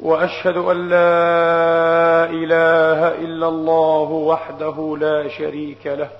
وأشهد 0.00 0.56
أن 0.56 0.88
لا 0.88 2.24
إله 2.30 3.08
إلا 3.24 3.48
الله 3.48 4.10
وحده 4.10 4.96
لا 5.00 5.28
شريك 5.28 5.86
له 5.86 6.10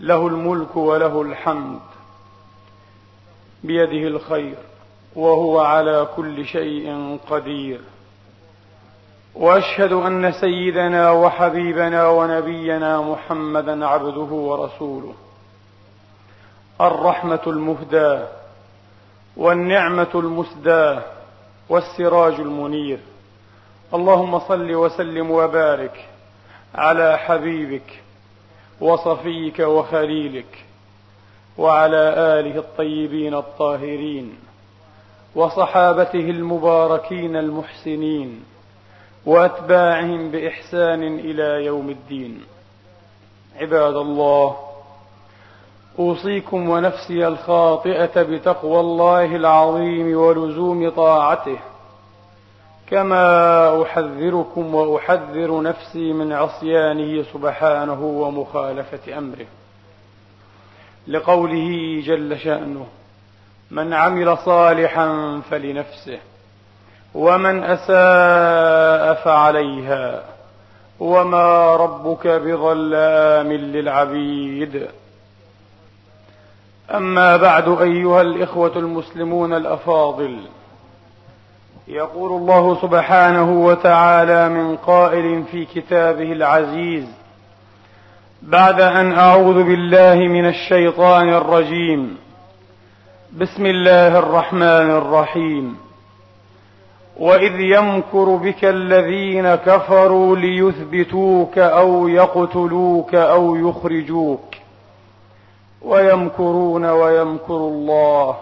له 0.00 0.26
الملك 0.26 0.76
وله 0.76 1.22
الحمد 1.22 1.80
بيده 3.64 4.08
الخير 4.08 4.54
وهو 5.16 5.60
على 5.60 6.08
كل 6.16 6.46
شيء 6.46 7.18
قدير. 7.30 7.80
وأشهد 9.34 9.92
أن 9.92 10.32
سيدنا 10.32 11.10
وحبيبنا 11.10 12.08
ونبينا 12.08 13.00
محمدا 13.00 13.86
عبده 13.86 14.20
ورسوله. 14.20 15.14
الرحمة 16.80 17.40
المهداة 17.46 18.28
والنعمة 19.36 20.10
المسداة 20.14 21.02
والسراج 21.68 22.34
المنير. 22.40 22.98
اللهم 23.94 24.38
صل 24.38 24.74
وسلم 24.74 25.30
وبارك 25.30 26.08
على 26.74 27.18
حبيبك 27.18 28.02
وصفيك 28.80 29.58
وخليلك 29.58 30.64
وعلى 31.58 32.14
آله 32.16 32.58
الطيبين 32.58 33.34
الطاهرين 33.34 34.38
وصحابته 35.34 36.30
المباركين 36.30 37.36
المحسنين 37.36 38.44
وأتباعهم 39.26 40.30
بإحسان 40.30 41.18
إلى 41.18 41.64
يوم 41.64 41.90
الدين. 41.90 42.44
عباد 43.60 43.94
الله 43.96 44.65
أوصيكم 45.98 46.68
ونفسي 46.68 47.26
الخاطئة 47.26 48.22
بتقوى 48.22 48.80
الله 48.80 49.36
العظيم 49.36 50.16
ولزوم 50.16 50.90
طاعته 50.90 51.58
كما 52.90 53.82
أحذركم 53.82 54.74
وأحذر 54.74 55.62
نفسي 55.62 56.12
من 56.12 56.32
عصيانه 56.32 57.22
سبحانه 57.32 58.02
ومخالفة 58.02 59.18
أمره. 59.18 59.46
لقوله 61.08 62.02
جل 62.06 62.38
شأنه 62.38 62.86
من 63.70 63.92
عمل 63.94 64.38
صالحا 64.38 65.40
فلنفسه 65.50 66.18
ومن 67.14 67.64
أساء 67.64 69.24
فعليها 69.24 70.24
وما 71.00 71.76
ربك 71.76 72.26
بظلام 72.26 73.52
للعبيد. 73.52 74.88
أما 76.94 77.36
بعد 77.36 77.68
أيها 77.80 78.20
الإخوة 78.20 78.72
المسلمون 78.76 79.52
الأفاضل 79.52 80.38
يقول 81.88 82.30
الله 82.32 82.82
سبحانه 82.82 83.64
وتعالى 83.64 84.48
من 84.48 84.76
قائل 84.76 85.44
في 85.52 85.64
كتابه 85.64 86.32
العزيز 86.32 87.04
بعد 88.42 88.80
أن 88.80 89.12
أعوذ 89.12 89.64
بالله 89.64 90.14
من 90.14 90.46
الشيطان 90.48 91.28
الرجيم 91.28 92.16
بسم 93.32 93.66
الله 93.66 94.18
الرحمن 94.18 94.90
الرحيم 94.90 95.76
وإذ 97.16 97.60
يمكر 97.60 98.36
بك 98.36 98.64
الذين 98.64 99.54
كفروا 99.54 100.36
ليثبتوك 100.36 101.58
أو 101.58 102.08
يقتلوك 102.08 103.14
أو 103.14 103.56
يخرجوك. 103.56 104.65
ويمكرون 105.86 106.84
ويمكر 106.84 107.56
الله 107.56 108.36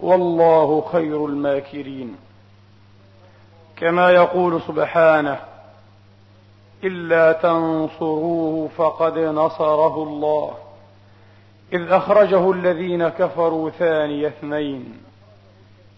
والله 0.00 0.84
خير 0.92 1.26
الماكرين. 1.26 2.16
كما 3.76 4.10
يقول 4.10 4.60
سبحانه 4.68 5.38
إلا 6.84 7.32
تنصروه 7.32 8.68
فقد 8.76 9.18
نصره 9.18 10.02
الله. 10.02 10.54
إذ 11.72 11.92
أخرجه 11.92 12.50
الذين 12.52 13.08
كفروا 13.08 13.70
ثاني 13.70 14.26
اثنين. 14.26 14.98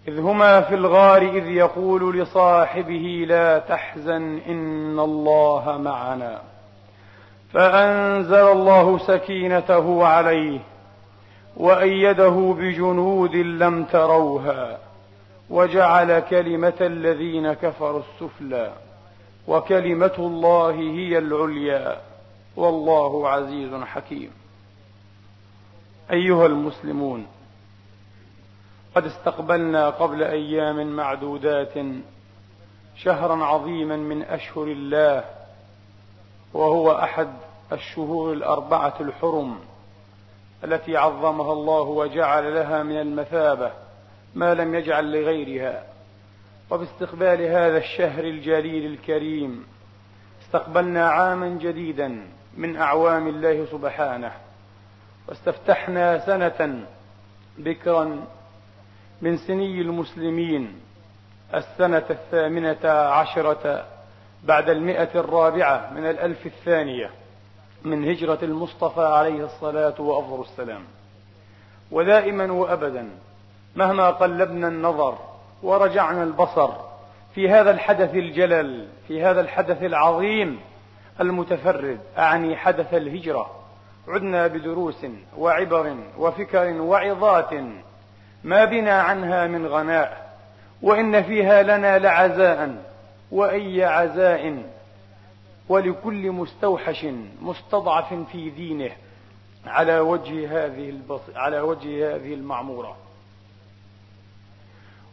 إذ 0.08 0.20
هما 0.20 0.60
في 0.60 0.74
الغار 0.74 1.22
إذ 1.22 1.46
يقول 1.46 2.18
لصاحبه 2.18 3.24
لا 3.28 3.58
تحزن 3.58 4.38
إن 4.48 4.98
الله 4.98 5.78
معنا. 5.78 6.49
فأنزل 7.52 8.34
الله 8.34 8.98
سكينته 8.98 10.06
عليه 10.06 10.60
وأيده 11.56 12.54
بجنود 12.58 13.36
لم 13.36 13.84
تروها 13.84 14.78
وجعل 15.50 16.20
كلمة 16.20 16.74
الذين 16.80 17.52
كفروا 17.52 18.00
السفلى 18.00 18.72
وكلمة 19.48 20.14
الله 20.18 20.70
هي 20.70 21.18
العليا 21.18 22.00
والله 22.56 23.28
عزيز 23.28 23.74
حكيم. 23.74 24.30
أيها 26.10 26.46
المسلمون 26.46 27.26
قد 28.94 29.04
استقبلنا 29.04 29.90
قبل 29.90 30.22
أيام 30.22 30.96
معدودات 30.96 31.74
شهرا 32.96 33.44
عظيما 33.44 33.96
من 33.96 34.22
أشهر 34.22 34.64
الله 34.64 35.24
وهو 36.54 36.92
أحد 36.92 37.28
الشهور 37.72 38.32
الأربعة 38.32 38.94
الحرم 39.00 39.58
التي 40.64 40.96
عظمها 40.96 41.52
الله 41.52 41.82
وجعل 41.82 42.54
لها 42.54 42.82
من 42.82 43.00
المثابة 43.00 43.72
ما 44.34 44.54
لم 44.54 44.74
يجعل 44.74 45.12
لغيرها. 45.12 45.84
وباستقبال 46.70 47.42
هذا 47.42 47.78
الشهر 47.78 48.24
الجليل 48.24 48.92
الكريم 48.92 49.66
استقبلنا 50.42 51.08
عاما 51.08 51.48
جديدا 51.48 52.26
من 52.56 52.76
أعوام 52.76 53.28
الله 53.28 53.66
سبحانه 53.72 54.32
واستفتحنا 55.28 56.26
سنة 56.26 56.86
بكرا 57.58 58.24
من 59.22 59.36
سني 59.36 59.80
المسلمين 59.80 60.80
السنة 61.54 62.04
الثامنة 62.10 62.88
عشرة 62.90 63.86
بعد 64.44 64.70
المئة 64.70 65.08
الرابعة 65.14 65.90
من 65.94 66.06
الألف 66.06 66.46
الثانية 66.46 67.10
من 67.84 68.10
هجرة 68.10 68.38
المصطفى 68.42 69.00
عليه 69.00 69.44
الصلاة 69.44 70.00
وأفضل 70.00 70.40
السلام. 70.40 70.84
ودائما 71.90 72.52
وأبدا 72.52 73.08
مهما 73.76 74.10
قلبنا 74.10 74.68
النظر 74.68 75.18
ورجعنا 75.62 76.22
البصر 76.22 76.70
في 77.34 77.48
هذا 77.50 77.70
الحدث 77.70 78.14
الجلل 78.14 78.88
في 79.08 79.22
هذا 79.22 79.40
الحدث 79.40 79.82
العظيم 79.82 80.60
المتفرد 81.20 82.00
أعني 82.18 82.56
حدث 82.56 82.94
الهجرة. 82.94 83.50
عدنا 84.08 84.46
بدروس 84.46 85.06
وعبر 85.38 85.96
وفكر 86.18 86.80
وعظات 86.80 87.50
ما 88.44 88.64
بنا 88.64 89.02
عنها 89.02 89.46
من 89.46 89.66
غناء 89.66 90.36
وإن 90.82 91.22
فيها 91.22 91.62
لنا 91.62 91.98
لعزاء. 91.98 92.89
وأي 93.30 93.84
عزاء 93.84 94.64
ولكل 95.68 96.30
مستوحش 96.30 97.06
مستضعف 97.42 98.14
في 98.32 98.50
دينه 98.50 98.90
على 99.66 100.00
وجه 100.00 100.64
هذه 100.66 100.90
البص... 100.90 101.20
على 101.34 101.60
وجه 101.60 102.16
هذه 102.16 102.34
المعمورة. 102.34 102.96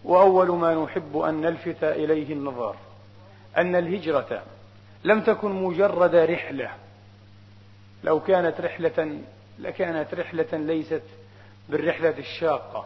وأول 0.04 0.52
ما 0.52 0.84
نحب 0.84 1.18
أن 1.18 1.42
نلفت 1.42 1.84
إليه 1.84 2.34
النظر 2.34 2.76
أن 3.58 3.76
الهجرة 3.76 4.44
لم 5.04 5.22
تكن 5.22 5.64
مجرد 5.64 6.16
رحلة. 6.16 6.72
لو 8.04 8.20
كانت 8.20 8.62
رحلة 8.62 9.20
لكانت 9.60 10.14
رحلة 10.14 10.48
ليست 10.58 11.04
بالرحلة 11.70 12.18
الشاقة 12.18 12.86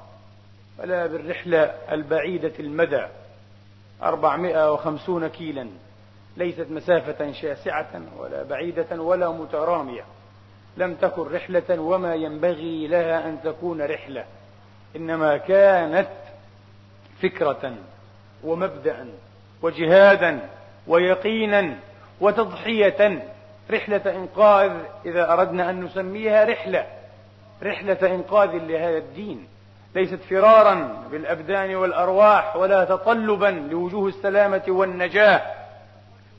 ولا 0.79 1.07
بالرحلة 1.07 1.59
البعيدة 1.91 2.53
المدى. 2.59 3.05
أربعمائة 4.03 4.73
وخمسون 4.73 5.27
كيلا. 5.27 5.67
ليست 6.37 6.67
مسافة 6.69 7.31
شاسعة 7.31 8.01
ولا 8.17 8.43
بعيدة 8.43 9.01
ولا 9.01 9.31
مترامية. 9.31 10.03
لم 10.77 10.95
تكن 10.95 11.21
رحلة 11.21 11.81
وما 11.81 12.15
ينبغي 12.15 12.87
لها 12.87 13.29
أن 13.29 13.41
تكون 13.43 13.81
رحلة. 13.81 14.25
إنما 14.95 15.37
كانت 15.37 16.09
فكرة 17.21 17.75
ومبدأ 18.43 19.07
وجهادا 19.61 20.39
ويقينا 20.87 21.75
وتضحية. 22.21 23.21
رحلة 23.71 24.15
إنقاذ 24.15 24.71
إذا 25.05 25.33
أردنا 25.33 25.69
أن 25.69 25.83
نسميها 25.83 26.45
رحلة 26.45 26.87
رحلة 27.63 28.15
إنقاذ 28.15 28.49
لهذا 28.49 28.97
الدين. 28.97 29.47
ليست 29.95 30.19
فرارا 30.29 31.07
بالأبدان 31.11 31.75
والأرواح 31.75 32.55
ولا 32.55 32.85
تطلبا 32.85 33.45
لوجوه 33.45 34.07
السلامة 34.07 34.63
والنجاة 34.67 35.41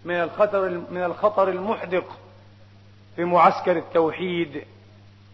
من 0.05 0.15
الخطر 0.15 0.69
من 0.91 1.05
الخطر 1.05 1.49
المحدق 1.49 2.05
في 3.17 3.25
معسكر 3.25 3.77
التوحيد 3.77 4.65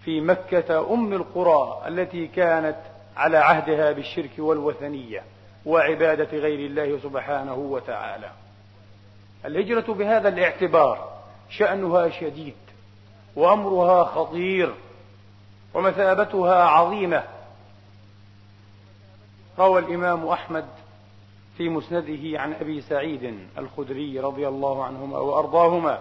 في 0.05 0.21
مكة 0.21 0.93
أم 0.95 1.13
القرى 1.13 1.83
التي 1.89 2.27
كانت 2.27 2.77
على 3.17 3.39
عهدها 3.39 3.93
بالشرك 3.93 4.31
والوثنية 4.39 5.23
وعبادة 5.67 6.39
غير 6.39 6.67
الله 6.67 6.99
سبحانه 7.03 7.55
وتعالى. 7.55 8.31
الهجرة 9.45 9.93
بهذا 9.93 10.29
الاعتبار 10.29 11.19
شأنها 11.51 12.09
شديد 12.09 12.55
وأمرها 13.37 14.05
خطير 14.05 14.75
ومثابتها 15.75 16.65
عظيمة 16.65 17.23
روى 19.59 19.81
الإمام 19.81 20.29
أحمد 20.29 20.65
في 21.57 21.69
مسنده 21.69 22.41
عن 22.41 22.53
أبي 22.53 22.81
سعيد 22.81 23.39
الخدري 23.59 24.21
رضي 24.21 24.49
الله 24.49 24.85
عنهما 24.85 25.19
وأرضاهما 25.19 25.99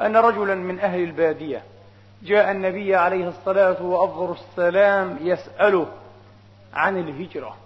أن 0.00 0.16
رجلا 0.16 0.54
من 0.54 0.80
أهل 0.80 1.00
البادية 1.00 1.62
جاء 2.22 2.50
النبي 2.50 2.96
عليه 2.96 3.28
الصلاة 3.28 3.82
وأفضل 3.82 4.32
السلام 4.32 5.18
يسأله 5.20 5.86
عن 6.74 6.98
الهجرة 6.98 7.56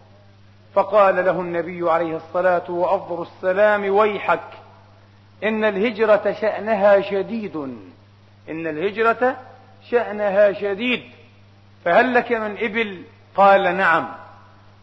فقال 0.74 1.24
له 1.24 1.40
النبي 1.40 1.90
عليه 1.90 2.16
الصلاة 2.16 2.70
وأفضل 2.70 3.22
السلام 3.22 3.94
ويحك 3.94 4.48
إن 5.44 5.64
الهجرة 5.64 6.32
شأنها 6.40 7.00
شديد 7.00 7.56
إن 8.48 8.66
الهجرة 8.66 9.36
شأنها 9.90 10.52
شديد 10.52 11.02
فهل 11.84 12.14
لك 12.14 12.32
من 12.32 12.56
إبل؟ 12.58 13.02
قال 13.36 13.76
نعم. 13.76 14.21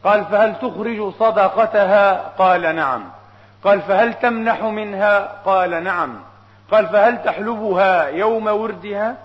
قال 0.04 0.26
فهل 0.26 0.56
تخرج 0.56 1.14
صدقتها؟ 1.14 2.14
قال 2.38 2.76
نعم. 2.76 3.04
قال 3.64 3.82
فهل 3.82 4.14
تمنح 4.14 4.64
منها؟ 4.64 5.20
قال 5.46 5.84
نعم. 5.84 6.20
قال 6.72 6.88
فهل 6.88 7.24
تحلبها 7.24 8.08
يوم 8.08 8.48
وردها؟ 8.48 9.18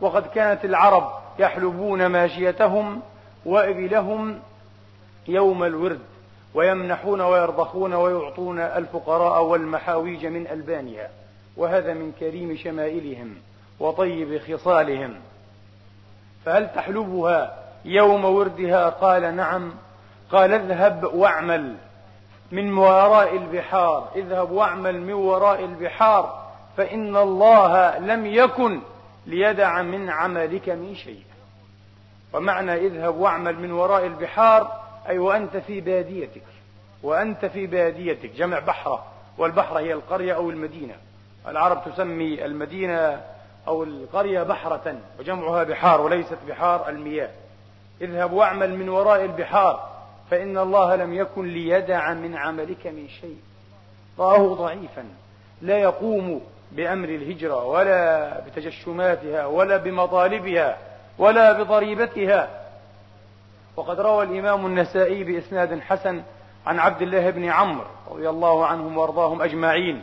وقد 0.00 0.26
كانت 0.26 0.64
العرب 0.64 1.10
يحلبون 1.38 2.06
ماشيتهم 2.06 3.00
وإبلهم 3.46 4.40
يوم 5.28 5.64
الورد 5.64 6.00
ويمنحون 6.54 7.20
ويرضخون 7.20 7.94
ويعطون 7.94 8.58
الفقراء 8.58 9.42
والمحاويج 9.42 10.26
من 10.26 10.46
ألبانها 10.46 11.08
وهذا 11.56 11.94
من 11.94 12.12
كريم 12.20 12.56
شمائلهم 12.56 13.34
وطيب 13.80 14.40
خصالهم. 14.40 15.14
فهل 16.44 16.68
تحلبها 16.74 17.54
يوم 17.84 18.24
وردها؟ 18.24 18.88
قال 18.88 19.36
نعم. 19.36 19.72
قال 20.32 20.52
اذهب 20.52 21.04
واعمل 21.14 21.76
من 22.52 22.78
وراء 22.78 23.36
البحار 23.36 24.08
اذهب 24.16 24.50
واعمل 24.50 25.00
من 25.00 25.12
وراء 25.12 25.64
البحار 25.64 26.46
فإن 26.76 27.16
الله 27.16 27.98
لم 27.98 28.26
يكن 28.26 28.80
ليدع 29.26 29.82
من 29.82 30.10
عملك 30.10 30.68
من 30.68 30.94
شيء. 30.94 31.22
ومعنى 32.32 32.74
اذهب 32.74 33.16
واعمل 33.16 33.58
من 33.58 33.72
وراء 33.72 34.06
البحار 34.06 34.80
أي 35.08 35.18
وأنت 35.18 35.56
في 35.56 35.80
باديتك 35.80 36.42
وأنت 37.02 37.44
في 37.44 37.66
باديتك 37.66 38.30
جمع 38.30 38.58
بحرة 38.58 39.04
والبحرة 39.38 39.78
هي 39.78 39.92
القرية 39.92 40.34
أو 40.34 40.50
المدينة. 40.50 40.94
العرب 41.48 41.82
تسمي 41.84 42.44
المدينة 42.44 43.20
أو 43.68 43.84
القرية 43.84 44.42
بحرة 44.42 44.96
وجمعها 45.18 45.64
بحار 45.64 46.00
وليست 46.00 46.38
بحار 46.48 46.88
المياه. 46.88 47.30
اذهب 48.00 48.32
واعمل 48.32 48.76
من 48.78 48.88
وراء 48.88 49.24
البحار 49.24 49.95
فإن 50.30 50.58
الله 50.58 50.96
لم 50.96 51.14
يكن 51.14 51.46
ليدع 51.46 52.12
من 52.14 52.36
عملك 52.36 52.86
من 52.86 53.08
شيء. 53.20 53.36
رآه 54.18 54.54
ضعيفا. 54.54 55.04
لا 55.62 55.78
يقوم 55.78 56.40
بأمر 56.72 57.08
الهجرة 57.08 57.64
ولا 57.64 58.40
بتجشماتها 58.40 59.46
ولا 59.46 59.76
بمطالبها 59.76 60.78
ولا 61.18 61.52
بضريبتها. 61.52 62.48
وقد 63.76 64.00
روى 64.00 64.24
الإمام 64.24 64.66
النسائي 64.66 65.24
بإسناد 65.24 65.80
حسن 65.80 66.22
عن 66.66 66.78
عبد 66.78 67.02
الله 67.02 67.30
بن 67.30 67.44
عمرو 67.44 67.86
رضي 68.10 68.28
الله 68.28 68.66
عنهم 68.66 68.98
وأرضاهم 68.98 69.42
أجمعين 69.42 70.02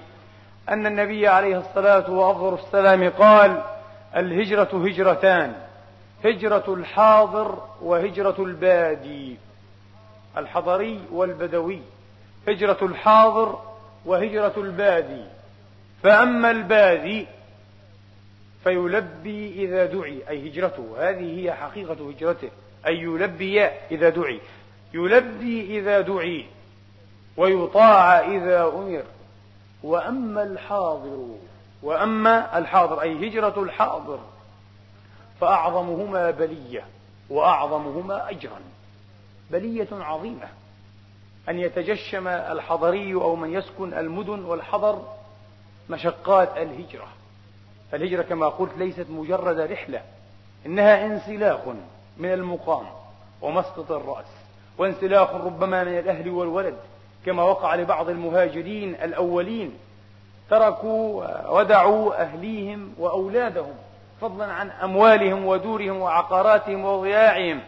أن 0.70 0.86
النبي 0.86 1.28
عليه 1.28 1.58
الصلاة 1.58 2.12
وأفضل 2.12 2.54
السلام 2.54 3.10
قال 3.10 3.62
الهجرة 4.16 4.88
هجرتان 4.88 5.54
هجرة 6.26 6.74
الحاضر 6.74 7.58
وهجرة 7.82 8.36
البادي. 8.40 9.38
الحضري 10.38 11.02
والبدوي 11.12 11.82
هجرة 12.48 12.78
الحاضر 12.82 13.60
وهجرة 14.06 14.54
البادي. 14.58 15.26
فأما 16.04 16.52
البادي 16.52 17.28
فيلبي 18.64 19.66
إذا 19.66 19.86
دعي 19.86 20.30
أي 20.30 20.50
هجرته 20.50 20.96
هذه 21.00 21.40
هي 21.40 21.54
حقيقة 21.54 22.10
هجرته 22.10 22.50
أي 22.88 22.98
يلبي 22.98 23.66
إذا 23.66 24.10
دعي. 24.10 24.40
يلبي 24.94 25.80
إذا 25.80 26.02
دعي 26.02 26.46
ويطاع 27.38 28.20
إذا 28.20 28.64
أمر. 28.64 29.04
وأما 29.84 30.44
الحاضر 30.44 31.28
وأما 31.84 32.58
الحاضر 32.58 33.02
أي 33.02 33.28
هجرة 33.28 33.64
الحاضر 33.64 34.20
فأعظمهما 35.42 36.32
بلية 36.32 36.86
وأعظمهما 37.30 38.30
أجرا. 38.30 38.60
بلية 39.52 39.88
عظيمة. 39.92 40.48
أن 41.50 41.60
يتجشم 41.60 42.28
الحضري 42.28 43.14
أو 43.14 43.36
من 43.36 43.54
يسكن 43.54 43.94
المدن 43.94 44.46
والحضر 44.46 45.02
مشقات 45.90 46.58
الهجرة. 46.58 47.08
الهجرة 47.94 48.22
كما 48.22 48.50
قلت 48.50 48.78
ليست 48.78 49.06
مجرد 49.10 49.60
رحلة 49.60 50.02
إنها 50.66 51.06
انسلاخ 51.06 51.60
من 52.18 52.34
المقام 52.34 52.86
ومسقط 53.42 53.92
الرأس 53.92 54.26
وانسلاخ 54.78 55.36
ربما 55.36 55.84
من 55.84 56.00
الأهل 56.00 56.30
والولد 56.30 56.76
كما 57.26 57.44
وقع 57.44 57.76
لبعض 57.76 58.10
المهاجرين 58.10 58.96
الأولين. 58.96 59.74
تركوا 60.50 61.50
ودعوا 61.50 62.22
أهليهم 62.22 62.94
وأولادهم 63.00 63.74
فضلا 64.22 64.46
عن 64.46 64.70
أموالهم 64.70 65.46
ودورهم 65.46 65.98
وعقاراتهم 65.98 66.86
وضياعهم. 66.86 67.62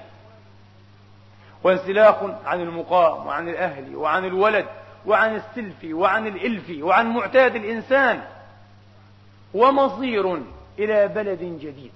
وانسلاخ 1.65 2.15
عن 2.45 2.61
المقام 2.61 3.27
وعن 3.27 3.49
الأهل 3.49 3.95
وعن 3.95 4.25
الولد 4.25 4.65
وعن 5.05 5.35
السلف 5.35 5.75
وعن 5.83 6.27
الإلف 6.27 6.83
وعن 6.83 7.13
معتاد 7.13 7.55
الإنسان 7.55 8.23
ومصير 9.53 10.41
إلى 10.79 11.07
بلد 11.07 11.39
جديد 11.39 11.91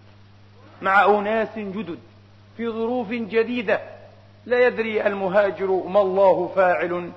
مع 0.81 1.05
أناس 1.05 1.57
جدد 1.57 1.99
في 2.57 2.69
ظروف 2.69 3.09
جديدة 3.09 3.81
لا 4.45 4.67
يدري 4.67 5.07
المهاجر 5.07 5.71
ما 5.87 6.01
الله 6.01 6.51
فاعل 6.55 7.11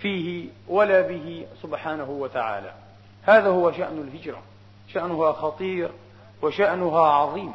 فيه 0.00 0.48
ولا 0.68 1.00
به 1.00 1.46
سبحانه 1.62 2.10
وتعالى. 2.10 2.72
هذا 3.22 3.48
هو 3.48 3.72
شأن 3.72 4.08
الهجرة. 4.08 4.42
شأنها 4.88 5.32
خطير 5.32 5.90
وشأنها 6.42 7.06
عظيم. 7.06 7.52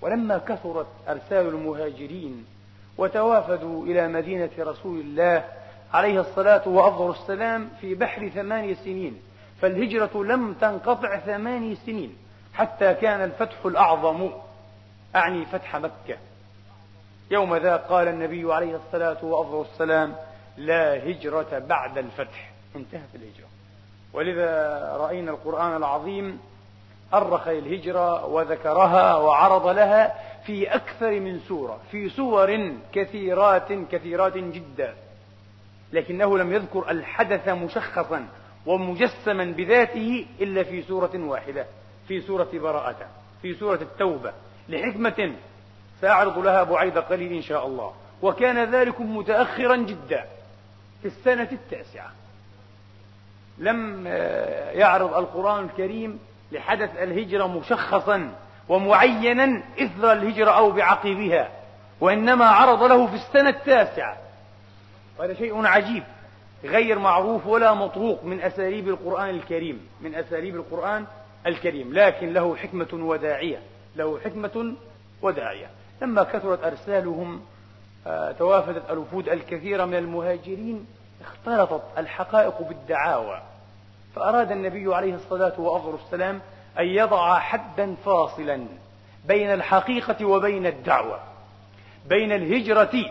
ولما 0.00 0.38
كثرت 0.38 0.86
أرسال 1.08 1.46
المهاجرين 1.46 2.51
وتوافدوا 2.98 3.86
إلى 3.86 4.08
مدينة 4.08 4.50
رسول 4.58 5.00
الله 5.00 5.44
عليه 5.92 6.20
الصلاة 6.20 6.68
وأفضل 6.68 7.10
السلام 7.10 7.68
في 7.80 7.94
بحر 7.94 8.28
ثماني 8.28 8.74
سنين 8.74 9.22
فالهجرة 9.60 10.24
لم 10.24 10.54
تنقطع 10.54 11.18
ثماني 11.18 11.74
سنين 11.74 12.16
حتى 12.54 12.94
كان 12.94 13.24
الفتح 13.24 13.66
الأعظم. 13.66 14.30
أعني 15.16 15.44
فتح 15.44 15.76
مكة. 15.76 16.16
يوم 17.30 17.56
ذا 17.56 17.76
قال 17.76 18.08
النبي 18.08 18.54
عليه 18.54 18.76
الصلاة 18.76 19.24
وأفضل 19.24 19.60
السلام 19.72 20.16
لا 20.56 20.96
هجرة 20.96 21.58
بعد 21.58 21.98
الفتح. 21.98 22.50
انتهت 22.76 23.14
الهجرة. 23.14 23.46
ولذا 24.12 24.78
رأينا 25.00 25.30
القرآن 25.30 25.76
العظيم 25.76 26.40
أرخ 27.14 27.48
الهجرة 27.48 28.26
وذكرها 28.26 29.16
وعرض 29.16 29.66
لها 29.66 30.14
في 30.46 30.74
أكثر 30.74 31.20
من 31.20 31.40
سورة 31.48 31.78
في 31.90 32.08
سور 32.08 32.72
كثيرات 32.92 33.72
كثيرات 33.72 34.36
جدا. 34.36 34.94
لكنه 35.92 36.38
لم 36.38 36.52
يذكر 36.52 36.90
الحدث 36.90 37.48
مشخصا 37.48 38.28
ومجسما 38.66 39.44
بذاته 39.44 40.26
إلا 40.40 40.62
في 40.62 40.82
سورة 40.82 41.10
واحدة 41.14 41.66
في 42.08 42.20
سورة 42.20 42.48
براءة 42.52 43.06
في 43.42 43.54
سورة 43.54 43.82
التوبة. 43.82 44.32
لحكمة 44.68 45.32
سأعرض 46.00 46.38
لها 46.38 46.62
بعيد 46.62 46.98
قليل 46.98 47.32
إن 47.32 47.42
شاء 47.42 47.66
الله. 47.66 47.92
وكان 48.22 48.74
ذلك 48.74 49.00
متأخرا 49.00 49.76
جدا 49.76 50.24
في 51.02 51.08
السنة 51.08 51.48
التاسعة. 51.52 52.12
لم 53.58 54.06
يعرض 54.72 55.14
القرآن 55.14 55.64
الكريم 55.64 56.18
لحدث 56.52 56.96
الهجرة 56.96 57.46
مشخصا 57.46 58.32
ومعينا 58.68 59.62
إثر 59.80 60.12
الهجرة 60.12 60.50
أو 60.50 60.70
بعقبها 60.70 61.48
وإنما 62.00 62.44
عرض 62.44 62.82
له 62.82 63.06
في 63.06 63.14
السنة 63.14 63.48
التاسعة. 63.48 64.16
وهذا 65.18 65.34
شيء 65.34 65.66
عجيب 65.66 66.02
غير 66.64 66.98
معروف 66.98 67.46
ولا 67.46 67.74
مطروق 67.74 68.24
من 68.24 68.40
أساليب 68.40 68.88
القرآن 68.88 69.30
الكريم 69.30 69.88
من 70.00 70.14
أساليب 70.14 70.56
القرآن 70.56 71.06
الكريم. 71.46 71.94
لكن 71.94 72.32
له 72.32 72.56
حكمة 72.56 72.88
وداعية 72.92 73.58
له 73.96 74.20
حكمة 74.24 74.74
وداعية. 75.22 75.66
لما 76.02 76.22
كثرت 76.22 76.64
أرسالهم 76.64 77.42
آه، 78.06 78.32
توافدت 78.32 78.90
الوفود 78.90 79.28
الكثيرة 79.28 79.84
من 79.84 79.94
المهاجرين 79.94 80.86
اختلطت 81.24 81.82
الحقائق 81.98 82.62
بالدعاوى. 82.62 83.42
فأراد 84.14 84.52
النبي 84.52 84.94
عليه 84.94 85.14
الصلاة 85.14 85.60
والسلام 85.60 86.40
أن 86.78 86.86
يضع 86.86 87.38
حدا 87.38 87.94
فاصلا 88.04 88.66
بين 89.28 89.52
الحقيقة 89.52 90.24
وبين 90.24 90.66
الدعوة 90.66 91.20
بين 92.08 92.32
الهجرة 92.32 93.10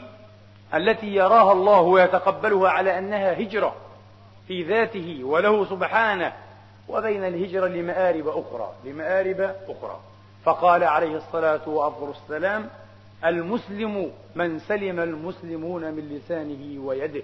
التي 0.74 1.08
يراها 1.08 1.52
الله 1.52 1.82
ويتقبلها 1.82 2.70
على 2.70 3.00
أنها 3.00 3.42
هجرة 3.42 3.76
في 4.48 4.64
ذاته 4.64 5.20
وله 5.24 5.66
سبحانه 5.66 6.34
وبين 6.88 7.24
الهجرة 7.24 7.68
لمآرب 7.68 8.28
أخرى 8.28 8.72
لمآرب 8.86 9.56
أخرى. 9.68 10.00
فقال 10.44 10.84
عليه 10.84 11.18
الصلاة 11.18 11.70
والسلام 11.70 12.70
المسلم 13.26 14.12
من 14.36 14.60
سلم 14.60 15.00
المسلمون 15.00 15.92
من 15.92 16.10
لسانه 16.10 16.86
ويده 16.86 17.24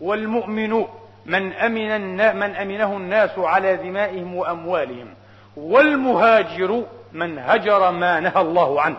والمؤمن 0.00 0.84
من 1.26 1.52
أمن 1.52 2.16
من 2.36 2.56
أمنه 2.56 2.96
الناس 2.96 3.38
على 3.38 3.76
دمائهم 3.76 4.34
وأموالهم 4.34 5.14
والمهاجر 5.56 6.84
من 7.12 7.38
هجر 7.38 7.90
ما 7.90 8.20
نهى 8.20 8.40
الله 8.40 8.80
عنه. 8.80 8.96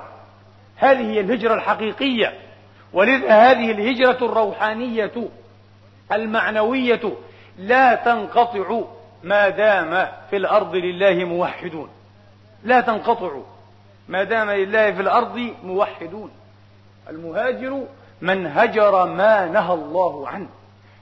هذه 0.75 1.11
هي 1.11 1.19
الهجرة 1.19 1.53
الحقيقية 1.53 2.33
ولذا 2.93 3.29
هذه 3.29 3.71
الهجرة 3.71 4.25
الروحانية 4.25 5.29
المعنوية 6.11 7.01
لا 7.57 7.95
تنقطع 7.95 8.81
ما 9.23 9.49
دام 9.49 10.07
في 10.29 10.37
الأرض 10.37 10.75
لله 10.75 11.25
موحدون. 11.25 11.89
لا 12.63 12.81
تنقطع 12.81 13.31
ما 14.07 14.23
دام 14.23 14.51
لله 14.51 14.91
في 14.91 15.01
الأرض 15.01 15.53
موحدون. 15.63 16.31
المهاجر 17.09 17.83
من 18.21 18.47
هجر 18.47 19.05
ما 19.05 19.45
نهى 19.45 19.73
الله 19.73 20.27
عنه. 20.27 20.49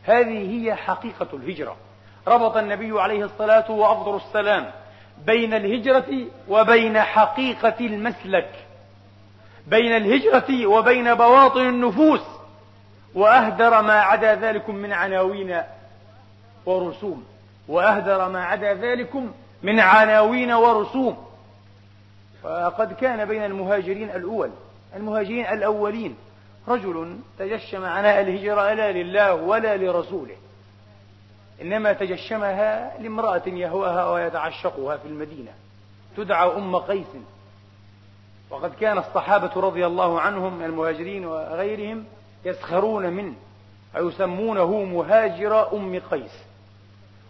هذه 0.04 0.52
هي 0.52 0.76
حقيقة 0.76 1.28
الهجرة. 1.34 1.76
ربط 2.28 2.58
النبي 2.58 3.02
عليه 3.02 3.26
الصلاة 3.26 3.72
وأفضل 3.72 4.16
السلام 4.16 4.72
بين 5.26 5.54
الهجرة 5.54 6.26
وبين 6.50 7.02
حقيقة 7.02 7.76
المسلك 7.80 8.50
بين 9.68 9.96
الهجرة 9.96 10.66
وبين 10.68 11.16
بواطن 11.16 11.60
النفوس 11.70 12.22
وأهدر 13.16 13.82
ما 13.82 14.00
عدا 14.00 14.36
ذلكم 14.36 14.76
من 14.76 14.94
عناوين 14.94 15.62
ورسوم 16.66 17.26
وأهدر 17.68 18.30
ما 18.30 18.44
عدا 18.44 18.74
ذلكم 18.74 19.32
من 19.64 19.80
عناوين 19.80 20.52
ورسوم. 20.52 21.18
فقد 22.44 22.94
كان 22.94 23.26
بين 23.26 23.44
المهاجرين 23.44 24.10
الأول 24.10 24.50
المهاجرين 24.96 25.46
الأولين 25.46 26.16
رجل 26.68 27.18
تجشم 27.40 27.86
عناء 27.86 28.22
الهجرة 28.22 28.74
لا 28.74 28.92
لله 28.92 29.34
ولا 29.34 29.78
لرسوله 29.78 30.36
إنما 31.62 31.94
تجشمها 31.94 32.98
لامرأة 32.98 33.48
يهواها 33.48 34.12
ويتعشقها 34.12 34.98
في 34.98 35.08
المدينة 35.08 35.52
تدعى 36.18 36.48
أم 36.48 36.76
قيس. 36.76 37.08
وقد 38.50 38.76
كان 38.76 38.98
الصحابة 38.98 39.62
رضي 39.62 39.86
الله 39.86 40.22
عنهم 40.22 40.62
المهاجرين 40.62 41.26
وغيرهم 41.26 42.06
يسخرون 42.46 43.10
منه 43.10 43.34
ويسمونه 43.96 44.84
مهاجر 44.84 45.74
أم 45.74 46.02
قيس. 46.12 46.44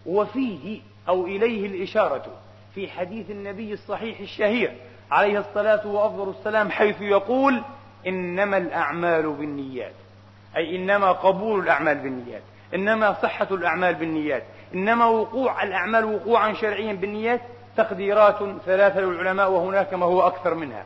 وفيه 0.05 0.81
أو 1.09 1.25
إليه 1.25 1.65
الإشارة 1.65 2.25
في 2.75 2.87
حديث 2.87 3.31
النبي 3.31 3.73
الصحيح 3.73 4.19
الشهير 4.19 4.75
عليه 5.11 5.39
الصلاة 5.39 5.87
وأفضل 5.87 6.29
السلام 6.29 6.71
حيث 6.71 7.01
يقول 7.01 7.63
إنما 8.07 8.57
الأعمال 8.57 9.29
بالنيات. 9.29 9.93
أي 10.57 10.75
إنما 10.75 11.11
قبول 11.11 11.59
الأعمال 11.59 11.97
بالنيات. 11.97 12.41
إنما 12.75 13.13
صحة 13.21 13.47
الأعمال 13.51 13.95
بالنيات. 13.95 14.43
إنما 14.73 15.05
وقوع 15.05 15.63
الأعمال 15.63 16.05
وقوعا 16.05 16.53
شرعيا 16.53 16.93
بالنيات 16.93 17.41
تقديرات 17.77 18.39
ثلاثة 18.65 18.99
للعلماء 18.99 19.51
وهناك 19.51 19.93
ما 19.93 20.05
هو 20.05 20.27
أكثر 20.27 20.53
منها. 20.53 20.85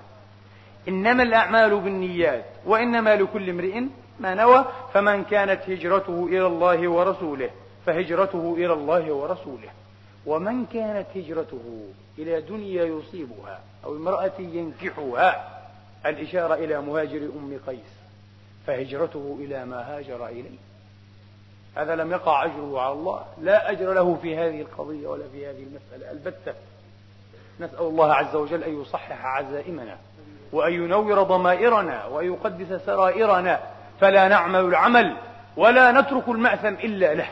إنما 0.87 1.23
الأعمال 1.23 1.79
بالنيات 1.79 2.45
وإنما 2.65 3.15
لكل 3.15 3.49
امرئ 3.49 3.81
ما 4.19 4.35
نوى 4.35 4.65
فمن 4.93 5.23
كانت 5.23 5.69
هجرته 5.69 6.25
إلى 6.29 6.47
الله 6.47 6.87
ورسوله 6.87 7.49
فهجرته 7.85 8.55
إلى 8.57 8.73
الله 8.73 9.13
ورسوله. 9.13 9.69
ومن 10.25 10.65
كانت 10.65 11.07
هجرته 11.15 11.89
إلى 12.17 12.41
دنيا 12.41 12.83
يصيبها 12.85 13.59
أو 13.85 13.95
امرأة 13.95 14.31
ينكحها 14.39 15.54
الإشارة 16.05 16.53
إلى 16.53 16.81
مهاجر 16.81 17.17
أم 17.17 17.59
قيس 17.67 17.95
فهجرته 18.67 19.37
إلى 19.39 19.65
ما 19.65 19.97
هاجر 19.97 20.27
إليه. 20.27 20.57
هذا 21.75 21.95
لم 21.95 22.11
يقع 22.11 22.45
أجره 22.45 22.81
على 22.81 22.93
الله 22.93 23.25
لا 23.41 23.71
أجر 23.71 23.93
له 23.93 24.17
في 24.21 24.37
هذه 24.37 24.61
القضية 24.61 25.07
ولا 25.07 25.27
في 25.31 25.47
هذه 25.47 25.63
المسألة. 25.63 26.11
البتة 26.11 26.53
نسأل 27.59 27.81
الله 27.81 28.13
عز 28.13 28.35
وجل 28.35 28.63
أن 28.63 28.81
يصحح 28.81 29.25
عزائمنا 29.25 29.97
وأن 30.51 30.73
ينور 30.73 31.23
ضمائرنا 31.23 32.05
وأن 32.05 32.25
يقدس 32.25 32.81
سرائرنا 32.85 33.59
فلا 33.99 34.27
نعمل 34.27 34.59
العمل 34.59 35.17
ولا 35.57 35.91
نترك 35.91 36.29
المأثم 36.29 36.73
إلا 36.73 37.13
له. 37.13 37.29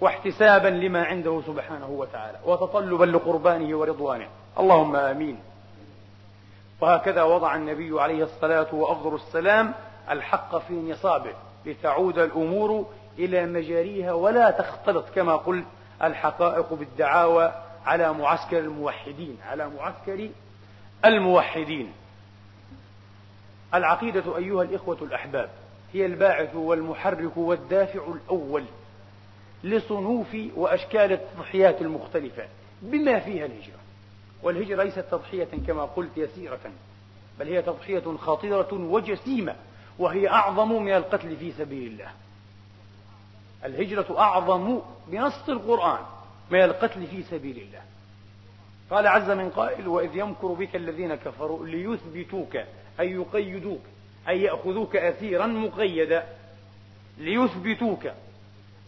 واحتسابا 0.00 0.68
لما 0.68 1.04
عنده 1.04 1.42
سبحانه 1.46 1.90
وتعالى 1.90 2.38
وتطلبا 2.44 3.04
لقربانه 3.04 3.76
ورضوانه. 3.76 4.26
اللهم 4.58 4.96
آمين. 4.96 5.38
وهكذا 6.80 7.22
وضع 7.22 7.54
النبي 7.56 8.00
عليه 8.00 8.24
الصلاة 8.24 8.74
وأفضل 8.74 9.14
السلام 9.14 9.74
الحق 10.10 10.58
في 10.58 10.74
نصابه 10.74 11.32
لتعود 11.66 12.18
الأمور 12.18 12.86
إلى 13.18 13.46
مجاريها 13.46 14.12
ولا 14.12 14.50
تختلط 14.50 15.04
كما 15.14 15.36
قلت 15.36 15.64
الحقائق 16.02 16.72
بالدعاوى 16.72 17.52
على 17.86 18.12
معسكر 18.12 18.58
الموحدين 18.58 19.38
على 19.48 19.70
معسكر 19.78 20.28
الموحدين. 21.04 21.92
العقيدة 23.74 24.36
أيها 24.36 24.62
الإخوة 24.62 24.98
الأحباب 25.02 25.50
هي 25.92 26.06
الباعث 26.06 26.54
والمحرك 26.54 27.36
والدافع 27.36 28.00
الأول 28.14 28.64
لصنوف 29.64 30.36
وأشكال 30.56 31.12
التضحيات 31.12 31.82
المختلفة 31.82 32.44
بما 32.82 33.18
فيها 33.18 33.46
الهجرة. 33.46 33.79
والهجرة 34.42 34.82
ليست 34.82 35.04
تضحية 35.10 35.48
كما 35.66 35.84
قلت 35.84 36.16
يسيرة 36.16 36.60
بل 37.38 37.48
هي 37.48 37.62
تضحية 37.62 38.16
خطيرة 38.16 38.68
وجسيمة 38.72 39.56
وهي 39.98 40.28
أعظم 40.28 40.82
من 40.82 40.92
القتل 40.92 41.36
في 41.36 41.52
سبيل 41.52 41.92
الله. 41.92 42.10
الهجرة 43.64 44.18
أعظم 44.18 44.80
بنص 45.06 45.48
القرآن 45.48 45.98
من 46.50 46.62
القتل 46.64 47.06
في 47.06 47.22
سبيل 47.22 47.58
الله. 47.58 47.82
قال 48.90 49.06
عز 49.06 49.30
من 49.30 49.50
قائل 49.50 49.88
وإذ 49.88 50.16
يمكر 50.16 50.46
بك 50.46 50.76
الذين 50.76 51.14
كفروا 51.14 51.66
ليثبتوك 51.66 52.56
أي 53.00 53.12
يقيدوك 53.12 53.80
أي 54.28 54.42
يأخذوك 54.42 54.96
أسيرا 54.96 55.46
مقيدا 55.46 56.26
ليثبتوك 57.18 58.06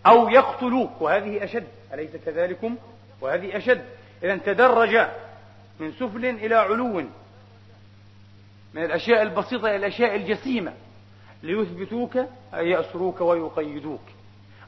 أو 0.07 0.29
يقتلوك. 0.29 1.01
وهذه 1.01 1.45
أشد 1.45 1.67
أليس 1.95 2.17
كذلكم؟ 2.17 2.77
وهذه 3.21 3.57
أشد. 3.57 3.85
إذا 4.23 4.37
تدرج 4.37 5.07
من 5.83 5.93
سفل 5.93 6.25
إلى 6.25 6.55
علو 6.55 7.03
من 8.75 8.85
الأشياء 8.85 9.23
البسيطة 9.23 9.69
إلى 9.69 9.77
الأشياء 9.77 10.17
الجسيمة. 10.17 10.73
ليثبتوك 11.43 12.17
أي 12.55 12.71
يأسروك 12.71 13.21
ويقيدوك 13.21 14.01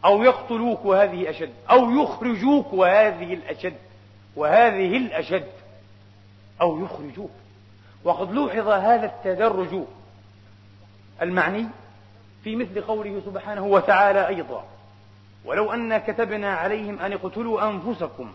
أو 0.05 0.23
يقتلوك 0.23 0.85
وهذه 0.85 1.31
أشد 1.31 1.53
أو 1.71 1.91
يخرجوك 1.91 2.73
وهذه 2.73 3.35
الأشد 3.35 3.77
وهذه 4.37 4.97
الأشد 4.97 5.49
أو 6.61 6.85
يخرجوك. 6.85 7.31
وقد 8.05 8.33
لوحظ 8.33 8.69
هذا 8.69 9.07
التدرج 9.07 9.85
المعني 11.23 11.67
في 12.45 12.57
مثل 12.57 12.81
قوله 12.81 13.23
سبحانه 13.27 13.65
وتعالى 13.65 14.29
أيضا 14.29 14.65
ولو 15.45 15.73
أن 15.73 15.99
كتبنا 15.99 16.55
عليهم 16.55 16.99
أن 16.99 17.13
اقتلوا 17.13 17.71
أنفسكم 17.71 18.33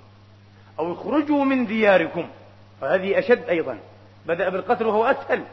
أو 0.79 0.93
اخرجوا 0.93 1.45
من 1.45 1.65
دياركم 1.65 2.29
فهذه 2.81 3.19
أشد 3.19 3.49
أيضا. 3.49 3.79
بدأ 4.25 4.49
بالقتل 4.49 4.85
وهو 4.85 5.05
أسهل 5.05 5.43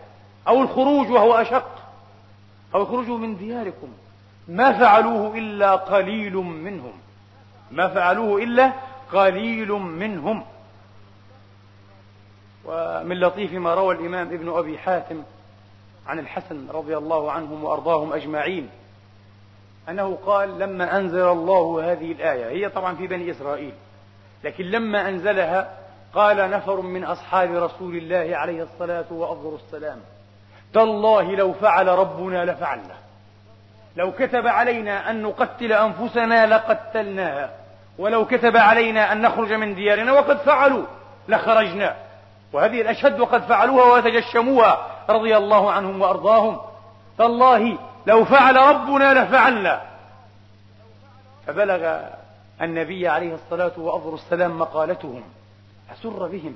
أو 0.49 0.63
الخروج 0.63 1.11
وهو 1.11 1.35
أشق. 1.35 1.71
أو 2.75 2.83
اخرجوا 2.83 3.19
من 3.19 3.37
دياركم. 3.37 3.89
ما 4.49 4.73
فعلوه 4.73 5.39
إلا 5.39 5.75
قليل 5.75 6.35
منهم. 6.37 6.93
ما 7.71 7.89
فعلوه 7.89 8.43
إلا 8.43 8.73
قليل 9.13 9.69
منهم. 9.73 10.45
ومن 12.65 13.21
لطيف 13.21 13.53
ما 13.53 13.75
روى 13.75 13.95
الإمام 13.95 14.27
ابن 14.27 14.49
أبي 14.49 14.79
حاتم 14.79 15.23
عن 16.07 16.19
الحسن 16.19 16.71
رضي 16.71 16.97
الله 16.97 17.33
عنهم 17.33 17.65
وأرضاهم 17.65 18.13
أجمعين 18.13 18.69
أنه 19.89 20.19
قال 20.27 20.59
لما 20.59 20.97
أنزل 20.97 21.29
الله 21.29 21.93
هذه 21.93 22.13
الآية 22.13 22.49
هي 22.49 22.69
طبعا 22.69 22.95
في 22.95 23.07
بني 23.07 23.31
إسرائيل 23.31 23.73
لكن 24.45 24.65
لما 24.65 25.09
أنزلها 25.09 25.79
قال 26.15 26.51
نفر 26.51 26.81
من 26.81 27.05
أصحاب 27.05 27.55
رسول 27.55 27.97
الله 27.97 28.37
عليه 28.37 28.63
الصلاة 28.63 29.05
وأفضل 29.11 29.59
السلام. 29.65 29.99
تالله 30.75 31.23
لو 31.23 31.53
فعل 31.53 31.89
ربنا 31.89 32.45
لفعلنا 32.45 32.95
لو 33.97 34.13
كتب 34.13 34.47
علينا 34.47 35.11
أن 35.11 35.23
نقتل 35.23 35.73
أنفسنا 35.73 36.47
لقتلناها. 36.47 37.51
ولو 37.99 38.27
كتب 38.27 38.57
علينا 38.57 39.13
أن 39.13 39.23
نخرج 39.23 39.53
من 39.53 39.75
ديارنا 39.75 40.13
وقد 40.13 40.37
فعلوا 40.37 40.87
لخرجنا. 41.29 41.97
وهذه 42.53 42.81
الأشد 42.81 43.21
وقد 43.21 43.43
فعلوها 43.43 43.93
وتجشموها 43.93 44.87
رضي 45.11 45.37
الله 45.37 45.71
عنهم 45.73 46.03
وأرضاهم. 46.03 46.61
تالله 47.19 47.79
لو 48.07 48.25
فعل 48.25 48.57
ربنا 48.57 49.15
لفعلنا. 49.15 49.83
فبلغ 51.47 52.01
النبي 52.63 53.09
عليه 53.09 53.35
الصلاة 53.35 53.73
وأفضل 53.77 54.15
السلام 54.15 54.59
مقالتهم. 54.59 55.23
أسر 55.93 56.27
بهم 56.27 56.55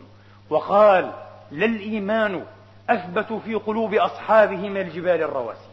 وقال 0.51 1.13
لا 1.51 1.67
الإيمان 1.67 2.45
أثبت 2.91 3.33
في 3.33 3.55
قلوب 3.55 3.95
أصحابه 3.95 4.69
من 4.69 4.81
الجبال 4.81 5.23
الرواسي. 5.23 5.71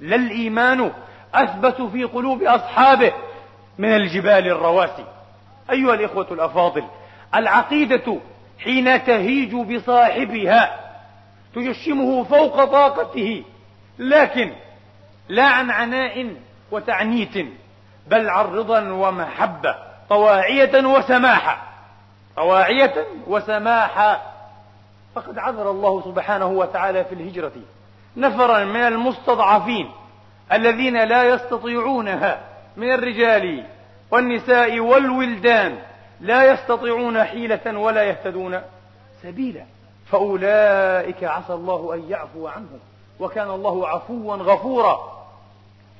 لا 0.00 0.16
الإيمان 0.16 0.92
أثبت 1.34 1.82
في 1.82 2.04
قلوب 2.04 2.42
أصحابه 2.42 3.12
من 3.78 3.96
الجبال 3.96 4.46
الرواسي. 4.46 5.04
أيها 5.70 5.94
الإخوة 5.94 6.26
الأفاضل 6.30 6.84
العقيدة 7.34 8.18
حين 8.58 9.04
تهيج 9.04 9.54
بصاحبها 9.54 10.80
تجشمه 11.54 12.24
فوق 12.24 12.64
طاقته 12.64 13.44
لكن 13.98 14.52
لا 15.28 15.44
عن 15.44 15.70
عناء 15.70 16.36
وتعنيت 16.70 17.46
بل 18.06 18.28
عن 18.28 18.44
رضا 18.44 18.90
ومحبة 18.90 19.74
طواعية 20.08 20.86
وسماحة. 20.86 21.73
طواعية 22.36 23.06
وسماحة 23.26 24.22
فقد 25.14 25.38
عذر 25.38 25.70
الله 25.70 26.02
سبحانه 26.04 26.46
وتعالى 26.46 27.04
في 27.04 27.14
الهجرة. 27.14 27.52
نفرا 28.16 28.64
من 28.64 28.80
المستضعفين 28.80 29.90
الذين 30.52 31.04
لا 31.04 31.24
يستطيعونها 31.24 32.40
من 32.76 32.92
الرجال 32.92 33.64
والنساء 34.10 34.80
والولدان 34.80 35.78
لا 36.20 36.52
يستطيعون 36.52 37.24
حيلة 37.24 37.78
ولا 37.78 38.02
يهتدون 38.02 38.60
سبيلا. 39.22 39.64
فأولئك 40.10 41.24
عسى 41.24 41.52
الله 41.52 41.94
أن 41.94 42.10
يعفو 42.10 42.46
عنهم 42.46 42.78
وكان 43.20 43.50
الله 43.50 43.88
عفوا 43.88 44.36
غفورا. 44.36 45.14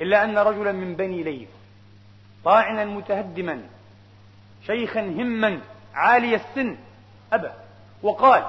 إلا 0.01 0.25
أن 0.25 0.39
رجلا 0.39 0.73
من 0.73 0.95
بني 0.95 1.23
ليث 1.23 1.49
طاعنا 2.45 2.85
متهدما 2.85 3.61
شيخا 4.67 5.01
هما 5.01 5.61
عالي 5.95 6.35
السن 6.35 6.77
أبى. 7.33 7.51
وقال 8.03 8.45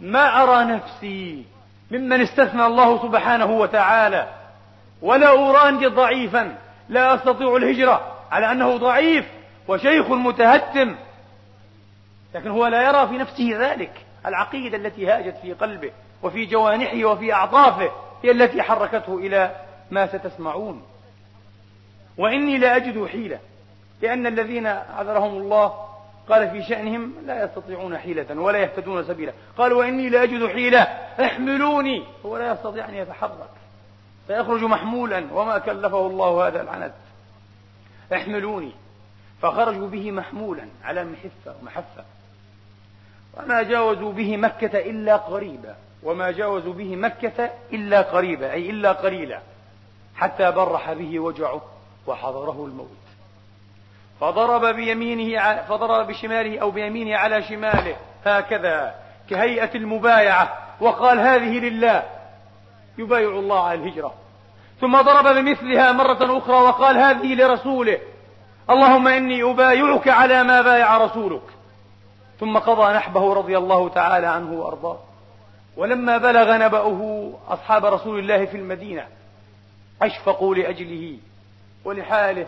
ما 0.00 0.42
أرى 0.42 0.64
نفسي 0.64 1.44
ممن 1.90 2.20
استثنى 2.20 2.66
الله 2.66 3.02
سبحانه 3.02 3.46
وتعالى 3.46 4.28
ولا 5.02 5.28
أراني 5.28 5.86
ضعيفا 5.86 6.58
لا 6.88 7.14
أستطيع 7.14 7.56
الهجرة 7.56 8.14
على 8.30 8.52
أنه 8.52 8.76
ضعيف 8.76 9.26
وشيخ 9.68 10.10
متهتم. 10.10 10.96
لكن 12.34 12.50
هو 12.50 12.66
لا 12.66 12.82
يرى 12.82 13.08
في 13.08 13.18
نفسه 13.18 13.70
ذلك 13.70 13.92
العقيدة 14.26 14.76
التي 14.76 15.06
هاجت 15.06 15.36
في 15.42 15.52
قلبه 15.52 15.90
وفي 16.22 16.46
جوانحه 16.46 17.04
وفي 17.04 17.32
أعطافه 17.32 17.90
هي 18.22 18.30
التي 18.30 18.62
حركته 18.62 19.18
إلى 19.18 19.56
ما 19.90 20.06
ستسمعون. 20.06 20.82
وإني 22.18 22.58
لا 22.58 22.76
أجد 22.76 23.06
حيلة 23.06 23.38
لأن 24.02 24.26
الذين 24.26 24.66
عذرهم 24.66 25.38
الله 25.38 25.87
قال 26.28 26.50
في 26.50 26.62
شأنهم 26.62 27.14
لا 27.26 27.44
يستطيعون 27.44 27.98
حيلة 27.98 28.40
ولا 28.40 28.58
يهتدون 28.58 29.04
سبيلا. 29.04 29.32
قال 29.58 29.72
وإني 29.72 30.08
لأجد 30.08 30.46
حيلة 30.46 30.80
احملوني. 31.24 32.04
هو 32.26 32.36
لا 32.36 32.52
يستطيع 32.52 32.88
أن 32.88 32.94
يتحرك. 32.94 33.50
فيخرج 34.26 34.62
محمولا 34.64 35.24
وما 35.32 35.58
كلفه 35.58 36.06
الله 36.06 36.46
هذا 36.46 36.62
العنت. 36.62 36.92
احملوني. 38.12 38.72
فخرجوا 39.42 39.88
به 39.88 40.10
محمولا 40.10 40.68
على 40.84 41.04
محفة 41.04 41.54
ومحفة 41.62 42.04
وما 43.38 43.62
جاوزوا 43.62 44.12
به 44.12 44.36
مكة 44.36 44.78
إلا 44.78 45.16
قريبا. 45.16 45.76
وما 46.02 46.30
جاوزوا 46.30 46.72
به 46.72 46.96
مكة 46.96 47.50
إلا 47.72 48.02
قريبا 48.02 48.52
أي 48.52 48.70
إلا 48.70 48.92
قليلا. 48.92 49.40
حتى 50.16 50.50
برح 50.50 50.92
به 50.92 51.18
وجعه 51.18 51.62
وحضره 52.06 52.64
الموت. 52.66 53.07
فضرب 54.20 54.74
بيمينه 54.74 55.62
فضرب 55.62 56.06
بشماله 56.06 56.58
أو 56.58 56.70
بيمينه 56.70 57.16
على 57.16 57.42
شماله. 57.42 57.96
هكذا 58.26 58.94
كهيئة 59.30 59.74
المبايعة. 59.74 60.58
وقال 60.80 61.20
هذه 61.20 61.58
لله. 61.58 62.02
يبايع 62.98 63.28
الله 63.28 63.60
على 63.60 63.78
الهجرة. 63.78 64.14
ثم 64.80 65.00
ضرب 65.00 65.34
بمثلها 65.34 65.92
مرة 65.92 66.38
أخرى 66.38 66.56
وقال 66.56 66.96
هذه 66.96 67.34
لرسوله. 67.34 67.98
اللهم 68.70 69.08
إني 69.08 69.42
أبايعك 69.42 70.08
على 70.08 70.42
ما 70.42 70.62
بايع 70.62 70.96
رسولك. 70.96 71.42
ثم 72.40 72.58
قضى 72.58 72.94
نحبه 72.94 73.34
رضي 73.34 73.58
الله 73.58 73.88
تعالى 73.88 74.26
عنه 74.26 74.52
وأرضاه. 74.52 74.98
ولما 75.76 76.18
بلغ 76.18 76.56
نبأه 76.56 77.32
أصحاب 77.48 77.84
رسول 77.84 78.18
الله 78.18 78.44
في 78.44 78.56
المدينة 78.56 79.06
أشفقوا 80.02 80.54
لأجله 80.54 81.16
ولحاله. 81.84 82.46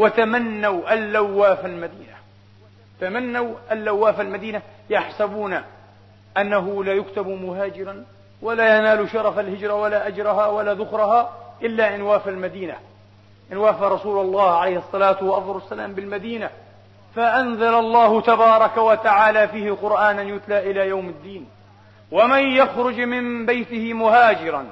وتمنوا 0.00 0.94
اللواف 0.94 1.66
المدينة. 1.66 2.16
تمنوا 3.00 3.54
اللواف 3.72 4.20
المدينة 4.20 4.62
يحسبون 4.90 5.62
أنه 6.36 6.84
لا 6.84 6.92
يكتب 6.92 7.26
مهاجرا 7.26 8.04
ولا 8.42 8.78
ينال 8.78 9.10
شرف 9.10 9.38
الهجرة 9.38 9.74
ولا 9.74 10.06
أجرها 10.06 10.46
ولا 10.46 10.74
ذخرها 10.74 11.32
إلا 11.62 11.94
إن 11.94 12.02
وافى 12.02 12.30
المدينة. 12.30 12.74
إن 13.52 13.56
وافى 13.56 13.84
رسول 13.84 14.26
الله 14.26 14.50
عليه 14.50 14.78
الصلاة 14.78 15.24
وأفضل 15.24 15.56
السلام 15.56 15.92
بالمدينة. 15.92 16.50
فأنزل 17.16 17.74
الله 17.74 18.20
تبارك 18.20 18.76
وتعالى 18.76 19.48
فيه 19.48 19.72
قرآنا 19.72 20.22
يتلى 20.22 20.70
إلى 20.70 20.88
يوم 20.88 21.08
الدين. 21.08 21.48
ومن 22.10 22.42
يخرج 22.42 23.00
من 23.00 23.46
بيته 23.46 23.92
مهاجرا 23.92 24.66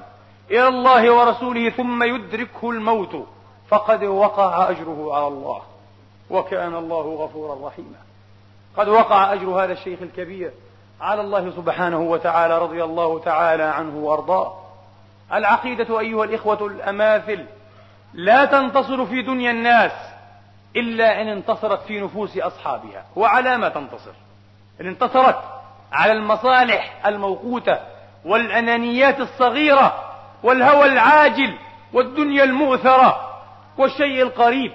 إلى 0.50 0.68
الله 0.68 1.10
ورسوله 1.10 1.70
ثم 1.70 2.02
يدركه 2.02 2.70
الموت 2.70 3.26
فقد 3.68 4.04
وقع 4.04 4.70
أجره 4.70 5.14
على 5.14 5.26
الله 5.26 5.62
وكان 6.30 6.74
الله 6.74 7.14
غفورا 7.24 7.68
رحيما. 7.68 7.98
قد 8.76 8.88
وقع 8.88 9.32
أجر 9.32 9.64
هذا 9.64 9.72
الشيخ 9.72 10.02
الكبير 10.02 10.50
على 11.00 11.20
الله 11.20 11.50
سبحانه 11.50 12.00
وتعالى 12.00 12.58
رضي 12.58 12.84
الله 12.84 13.18
تعالى 13.18 13.62
عنه 13.62 13.96
وأرضاه. 13.96 14.54
العقيدة 15.32 16.00
أيها 16.00 16.24
الإخوة 16.24 16.66
الأماثل 16.66 17.44
لا 18.14 18.44
تنتصر 18.44 19.06
في 19.06 19.22
دنيا 19.22 19.50
الناس 19.50 19.92
إلا 20.76 21.22
إن 21.22 21.28
انتصرت 21.28 21.82
في 21.82 22.00
نفوس 22.00 22.38
أصحابها. 22.38 23.04
وعلى 23.16 23.58
ما 23.58 23.68
تنتصر؟ 23.68 24.12
إن 24.80 24.86
انتصرت 24.86 25.38
على 25.92 26.12
المصالح 26.12 27.06
الموقوتة 27.06 27.78
والأنانيات 28.24 29.20
الصغيرة 29.20 30.04
والهوى 30.42 30.86
العاجل 30.86 31.54
والدنيا 31.92 32.44
المؤثرة 32.44 33.27
والشيء 33.78 34.22
القريب. 34.22 34.72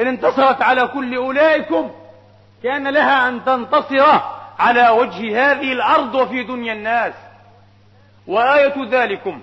إن 0.00 0.06
انتصرت 0.06 0.62
على 0.62 0.86
كل 0.86 1.16
أولئكم 1.16 1.90
كأن 2.62 2.88
لها 2.88 3.28
أن 3.28 3.44
تنتصر 3.44 4.20
على 4.58 4.88
وجه 4.88 5.50
هذه 5.50 5.72
الأرض 5.72 6.14
وفي 6.14 6.42
دنيا 6.42 6.72
الناس. 6.72 7.14
وآية 8.26 8.74
ذلكم 8.90 9.42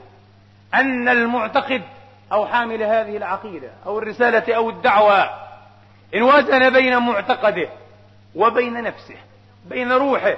أن 0.74 1.10
المعتقد 1.10 1.82
أو 2.32 2.46
حامل 2.46 2.84
هذه 2.84 3.18
العقيدة 3.18 3.70
أو 3.86 4.00
الرسالة 4.00 4.56
أو 4.56 4.70
الدعوة 4.70 5.30
إن 6.16 6.24
وزن 6.24 6.70
بين 6.74 6.98
معتقده 6.98 7.70
وبين 8.36 8.84
نفسه 8.84 9.16
بين 9.66 9.92
روحه 9.92 10.38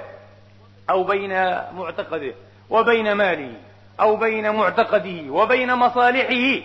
أو 0.90 1.04
بين 1.04 1.30
معتقده 1.74 2.34
وبين 2.70 3.12
ماله 3.12 3.52
أو 4.00 4.16
بين 4.16 4.50
معتقده 4.50 5.30
وبين 5.30 5.74
مصالحه 5.74 6.62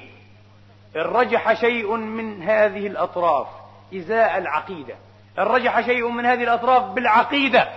إن 0.95 1.01
رجح 1.01 1.53
شيء 1.53 1.95
من 1.95 2.43
هذه 2.43 2.87
الأطراف 2.87 3.47
إزاء 3.95 4.37
العقيدة. 4.37 4.95
إن 5.39 5.43
رجح 5.43 5.81
شيء 5.81 6.09
من 6.09 6.25
هذه 6.25 6.43
الأطراف 6.43 6.83
بالعقيدة. 6.83 7.69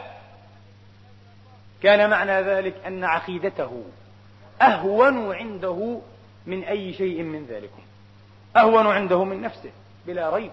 كان 1.83 2.11
معنى 2.11 2.43
ذلك 2.43 2.75
أن 2.87 3.05
عقيدته 3.05 3.85
أهون 4.63 5.35
عنده 5.35 6.01
من 6.47 6.65
أي 6.65 6.93
شيء 6.93 7.23
من 7.23 7.47
ذلك 7.47 7.73
أهون 8.57 8.87
عنده 8.87 9.25
من 9.25 9.41
نفسه 9.41 9.71
بلا 10.07 10.31
ريب. 10.31 10.51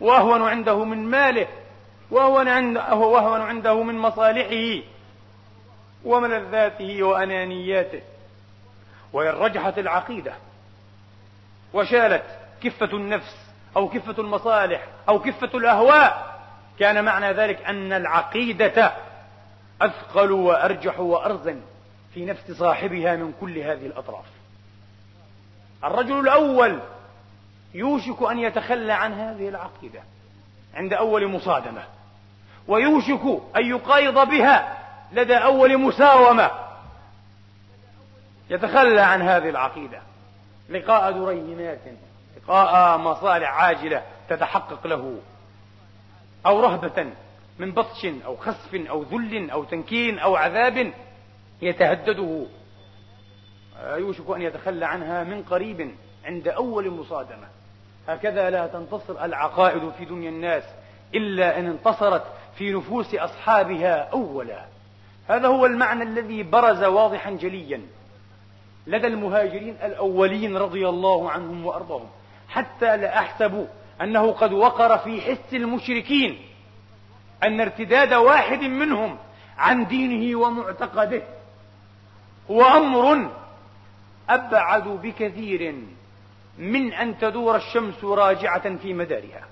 وأهون 0.00 0.42
عنده 0.42 0.84
من 0.84 0.98
ماله. 1.10 1.46
وأهون 2.10 2.48
عنده, 2.48 2.94
وأهون 2.94 3.40
عنده 3.40 3.82
من 3.82 3.94
مصالحه 3.94 4.82
وملذاته 6.04 7.02
وأنانياته. 7.02 8.00
وإن 9.12 9.28
رجحت 9.28 9.78
العقيدة 9.78 10.32
وشالت 11.74 12.24
كفة 12.62 12.96
النفس 12.96 13.36
أو 13.76 13.88
كفة 13.88 14.14
المصالح 14.22 14.86
أو 15.08 15.20
كفة 15.20 15.50
الأهواء. 15.54 16.32
كان 16.78 17.04
معنى 17.04 17.32
ذلك 17.32 17.64
أن 17.64 17.92
العقيدة 17.92 18.92
أثقل 19.82 20.32
وأرجح 20.32 21.00
وأرزن 21.00 21.60
في 22.14 22.24
نفس 22.24 22.50
صاحبها 22.52 23.16
من 23.16 23.32
كل 23.40 23.58
هذه 23.58 23.86
الأطراف. 23.86 24.24
الرجل 25.84 26.20
الأول 26.20 26.80
يوشك 27.74 28.22
أن 28.30 28.38
يتخلى 28.38 28.92
عن 28.92 29.12
هذه 29.12 29.48
العقيدة 29.48 30.00
عند 30.74 30.92
أول 30.92 31.28
مصادمة 31.28 31.82
ويوشك 32.68 33.42
أن 33.56 33.66
يقايض 33.66 34.28
بها 34.28 34.78
لدى 35.12 35.36
أول 35.36 35.78
مساومة 35.78 36.50
يتخلى 38.50 39.00
عن 39.00 39.22
هذه 39.22 39.48
العقيدة. 39.48 40.00
لقاء 40.68 41.12
دريهمات 41.12 41.80
لقاء 42.36 42.98
مصالح 42.98 43.50
عاجلة 43.50 44.02
تتحقق 44.28 44.86
له 44.86 45.18
أو 46.46 46.60
رهبة 46.60 47.12
من 47.58 47.72
بطش 47.72 48.06
أو 48.26 48.36
خسف 48.36 48.74
أو 48.74 49.02
ذل 49.02 49.50
أو 49.50 49.64
تنكيل 49.64 50.18
أو 50.18 50.36
عذاب 50.36 50.92
يتهدده. 51.62 52.46
يوشك 53.84 54.30
أن 54.30 54.42
يتخلى 54.42 54.86
عنها 54.86 55.24
من 55.24 55.42
قريب 55.42 55.94
عند 56.24 56.48
أول 56.48 56.90
مصادمة. 56.90 57.48
هكذا 58.08 58.50
لا 58.50 58.66
تنتصر 58.66 59.24
العقائد 59.24 59.90
في 59.90 60.04
دنيا 60.04 60.30
الناس 60.30 60.64
إلا 61.14 61.58
أن 61.58 61.66
انتصرت 61.66 62.24
في 62.54 62.72
نفوس 62.72 63.14
أصحابها 63.14 64.08
أولا. 64.12 64.64
هذا 65.28 65.48
هو 65.48 65.66
المعنى 65.66 66.02
الذي 66.02 66.42
برز 66.42 66.84
واضحا 66.84 67.30
جليا. 67.30 67.80
لدى 68.86 69.06
المهاجرين 69.06 69.76
الأولين 69.82 70.56
رضي 70.56 70.88
الله 70.88 71.30
عنهم 71.30 71.66
وأرضاهم. 71.66 72.08
حتى 72.48 72.96
لا 72.96 73.18
أحسب 73.18 73.68
أنه 74.02 74.32
قد 74.32 74.52
وقر 74.52 74.98
في 74.98 75.20
حس 75.20 75.54
المشركين 75.54 76.38
أن 77.42 77.60
ارتداد 77.60 78.14
واحد 78.14 78.60
منهم 78.60 79.16
عن 79.58 79.86
دينه 79.86 80.38
ومعتقده. 80.38 81.22
هو 82.50 82.62
أمر 82.62 83.30
أبعد 84.28 84.88
بكثير 84.88 85.74
من 86.58 86.92
أن 86.92 87.18
تدور 87.18 87.56
الشمس 87.56 88.04
راجعة 88.04 88.76
في 88.76 88.94
مدارها. 88.94 89.44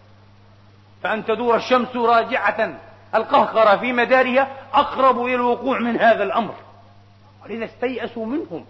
فأن 1.02 1.24
تدور 1.24 1.56
الشمس 1.56 1.96
راجعة 1.96 2.80
القهقرة 3.14 3.76
في 3.76 3.92
مدارها 3.92 4.56
أقرب 4.72 5.24
إلى 5.24 5.34
الوقوع 5.34 5.78
من 5.78 5.96
هذا 5.96 6.22
الأمر. 6.22 6.54
ولذا 7.44 7.64
استيأسوا 7.64 8.26
منهم. 8.26 8.64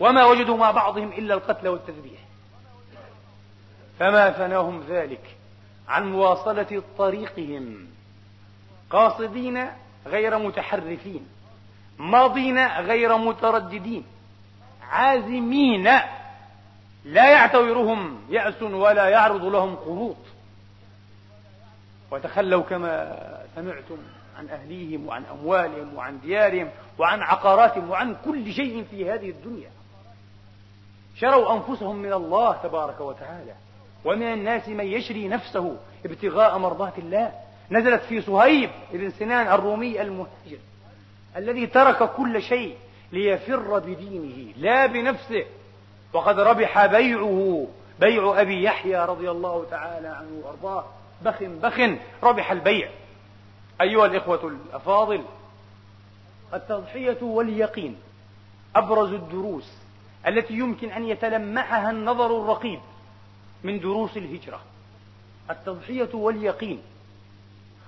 وما 0.00 0.24
وجدوا 0.24 0.56
مع 0.56 0.70
بعضهم 0.70 1.08
إلا 1.08 1.34
القتل 1.34 1.68
والتذبيح. 1.68 2.20
فما 3.98 4.30
فناهم 4.30 4.84
ذلك 4.88 5.36
عن 5.88 6.12
مواصلة 6.12 6.82
طريقهم 6.98 7.86
قاصدين 8.90 9.66
غير 10.06 10.38
متحرفين 10.38 11.26
ماضين 11.98 12.66
غير 12.66 13.16
مترددين 13.16 14.04
عازمين 14.90 15.84
لا 17.04 17.30
يعتورهم 17.30 18.20
يأس 18.30 18.62
ولا 18.62 19.08
يعرض 19.08 19.44
لهم 19.44 19.76
قروط 19.76 20.16
وتخلوا 22.10 22.62
كما 22.62 23.18
سمعتم 23.54 23.96
عن 24.38 24.48
أهليهم 24.48 25.06
وعن 25.06 25.24
أموالهم 25.24 25.94
وعن 25.94 26.20
ديارهم 26.20 26.70
وعن 26.98 27.20
عقاراتهم 27.20 27.90
وعن 27.90 28.16
كل 28.24 28.52
شيء 28.52 28.84
في 28.90 29.10
هذه 29.10 29.30
الدنيا. 29.30 29.70
شروا 31.16 31.52
أنفسهم 31.52 31.96
من 31.96 32.12
الله 32.12 32.52
تبارك 32.52 33.00
وتعالى. 33.00 33.54
ومن 34.04 34.32
الناس 34.32 34.68
من 34.68 34.86
يشري 34.86 35.28
نفسه 35.28 35.76
ابتغاء 36.04 36.58
مرضات 36.58 36.98
الله. 36.98 37.32
نزلت 37.70 38.02
في 38.02 38.20
صهيب 38.20 38.70
بن 38.92 39.10
سنان 39.10 39.46
الرومي 39.46 40.02
المهاجر 40.02 40.58
الذي 41.36 41.66
ترك 41.66 42.10
كل 42.16 42.42
شيء 42.42 42.76
ليفر 43.12 43.78
بدينه 43.78 44.52
لا 44.56 44.86
بنفسه. 44.86 45.44
وقد 46.12 46.40
ربح 46.40 46.86
بيعه 46.86 47.66
بيع 48.00 48.40
أبي 48.40 48.62
يحيى 48.62 49.04
رضي 49.04 49.30
الله 49.30 49.66
تعالى 49.70 50.08
عنه 50.08 50.42
وأرضاه. 50.44 50.84
بخ 51.22 51.42
بخ 51.42 51.80
ربح 52.22 52.52
البيع. 52.52 52.90
أيها 53.80 54.06
الإخوة 54.06 54.46
الأفاضل 54.46 55.22
التضحية 56.54 57.22
واليقين 57.22 57.96
أبرز 58.76 59.12
الدروس 59.12 59.83
التي 60.26 60.54
يمكن 60.54 60.90
أن 60.92 61.04
يتلمحها 61.04 61.90
النظر 61.90 62.42
الرقيب 62.42 62.80
من 63.64 63.80
دروس 63.80 64.16
الهجرة. 64.16 64.60
التضحية 65.50 66.14
واليقين. 66.14 66.82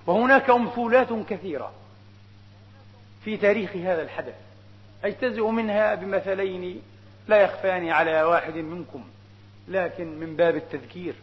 وهناك 0.06 0.50
أمثولات 0.50 1.08
كثيرة 1.28 1.72
في 3.24 3.36
تاريخ 3.36 3.76
هذا 3.76 4.02
الحدث. 4.02 4.34
أجتزئ 5.04 5.46
منها 5.46 5.94
بمثلين 5.94 6.82
لا 7.28 7.36
يخفان 7.42 7.88
على 7.88 8.22
واحد 8.22 8.54
منكم 8.54 9.04
لكن 9.68 10.20
من 10.20 10.36
باب 10.36 10.56
التذكير 10.56 11.14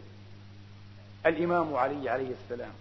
الإمام 1.26 1.74
علي 1.74 2.10
عليه 2.10 2.30
السلام. 2.42 2.72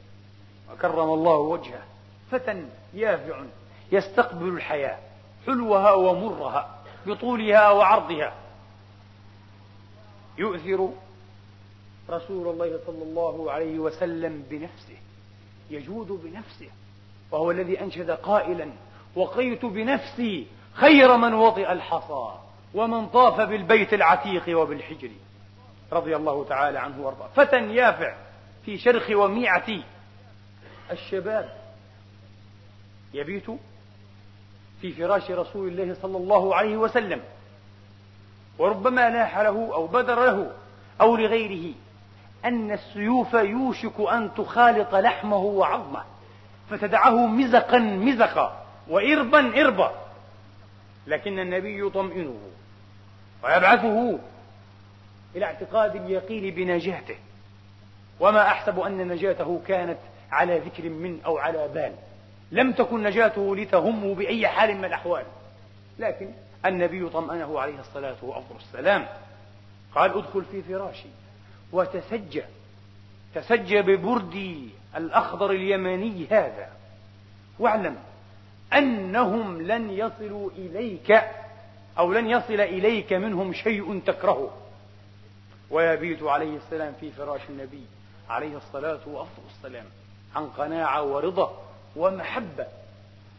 وكرم 0.74 1.14
الله 1.14 1.36
وجهه. 1.36 1.84
فتى 2.32 2.66
يافع 2.94 3.44
يستقبل 3.92 4.48
الحياة 4.48 4.98
حلوها 5.46 5.94
ومرها. 5.94 6.83
بطولها 7.06 7.72
وعرضها. 7.72 8.34
يؤثر 10.38 10.90
رسول 12.10 12.48
الله 12.48 12.80
صلى 12.86 13.04
الله 13.04 13.52
عليه 13.52 13.80
وسلم 13.80 14.44
بنفسه. 14.50 14.98
يجود 15.70 16.08
بنفسه. 16.08 16.70
وهو 17.32 17.52
الذي 17.52 17.82
أنشد 17.82 18.12
قائلا 18.12 18.70
وقيت 19.16 19.66
بنفسي 19.66 20.48
خير 20.74 21.18
من 21.18 21.34
وطئ 21.34 21.72
الحصى 21.72 22.40
ومن 22.74 23.08
طاف 23.08 23.42
بالبيت 23.42 23.94
العتيق 23.94 24.60
وبالحجر. 24.60 25.10
رضي 25.92 26.16
الله 26.16 26.46
تعالى 26.46 26.80
عنه 26.80 27.02
وأرضاه. 27.02 27.28
فتى 27.36 27.76
يافع 27.76 28.16
في 28.66 28.78
شرخ 28.78 29.10
وميعة 29.10 29.84
الشباب 30.92 31.58
يبيت 33.14 33.46
في 34.84 34.92
فراش 34.92 35.32
رسول 35.32 35.68
الله 35.68 35.96
صلى 36.02 36.18
الله 36.18 36.56
عليه 36.56 36.78
وسلم. 36.78 37.22
وربما 38.60 39.10
لاح 39.10 39.40
له 39.40 39.70
أو 39.74 39.88
بدر 39.88 40.26
له 40.26 40.52
أو 41.02 41.16
لغيره 41.16 41.74
أن 42.46 42.72
السيوف 42.72 43.34
يوشك 43.34 44.00
أن 44.00 44.30
تخالط 44.38 44.96
لحمه 44.96 45.38
وعظمه 45.38 46.04
فتدعه 46.70 47.28
مزقا 47.28 47.80
مزقا 47.80 48.66
وإربا 48.90 49.62
إربا. 49.62 49.92
لكن 51.08 51.40
النبي 51.40 51.88
يطمئنه 51.88 52.40
ويبعثه 53.44 54.20
إلى 55.36 55.46
اعتقاد 55.46 55.96
اليقين 55.96 56.56
بنجاته 56.56 57.16
وما 58.20 58.42
أحسب 58.42 58.80
أن 58.80 59.08
نجاته 59.08 59.62
كانت 59.68 59.98
على 60.32 60.60
ذكر 60.60 60.90
من 60.90 61.22
أو 61.26 61.38
على 61.38 61.68
بال. 61.68 61.94
لم 62.54 62.72
تكن 62.72 63.04
نجاته 63.04 63.56
لتهمه 63.56 64.16
بأي 64.16 64.48
حال 64.48 64.78
من 64.78 64.86
الأحوال. 64.86 65.26
لكن 66.00 66.32
النبي 66.66 67.10
طمأنه 67.10 67.60
عليه 67.60 67.80
الصلاة 67.80 68.16
والسلام 68.50 69.08
قال 69.96 70.18
ادخل 70.18 70.46
في 70.52 70.62
فراشي 70.62 71.08
وتسجى. 71.72 72.44
تسجى 73.36 73.82
ببردي 73.82 74.70
الأخضر 74.96 75.52
اليماني 75.52 76.28
هذا. 76.32 76.70
واعلم 77.60 77.96
أنهم 78.74 79.62
لن 79.62 79.90
يصلوا 79.90 80.50
إليك 80.52 81.24
أو 81.98 82.14
لن 82.14 82.30
يصل 82.30 82.62
إليك 82.62 83.14
منهم 83.14 83.54
شيء 83.54 84.02
تكرهه. 84.06 84.52
ويبيت 85.72 86.24
عليه 86.24 86.58
السلام 86.58 86.94
في 87.00 87.12
فراش 87.12 87.42
النبي 87.50 87.86
عليه 88.30 88.58
الصلاة 88.58 89.00
والسلام 89.08 89.86
عن 90.36 90.48
قناعة 90.48 91.04
ورضا. 91.04 91.73
ومحبة 91.96 92.68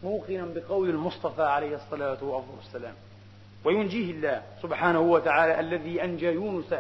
موقنا 0.02 0.46
بقول 0.54 0.90
المصطفى 0.90 1.42
عليه 1.42 1.76
الصلاة 1.76 2.24
والسلام. 2.56 2.94
وينجيه 3.64 4.10
الله 4.10 4.42
سبحانه 4.62 5.00
وتعالى 5.00 5.60
الذي 5.60 6.04
أنجى 6.04 6.26
يونس 6.26 6.74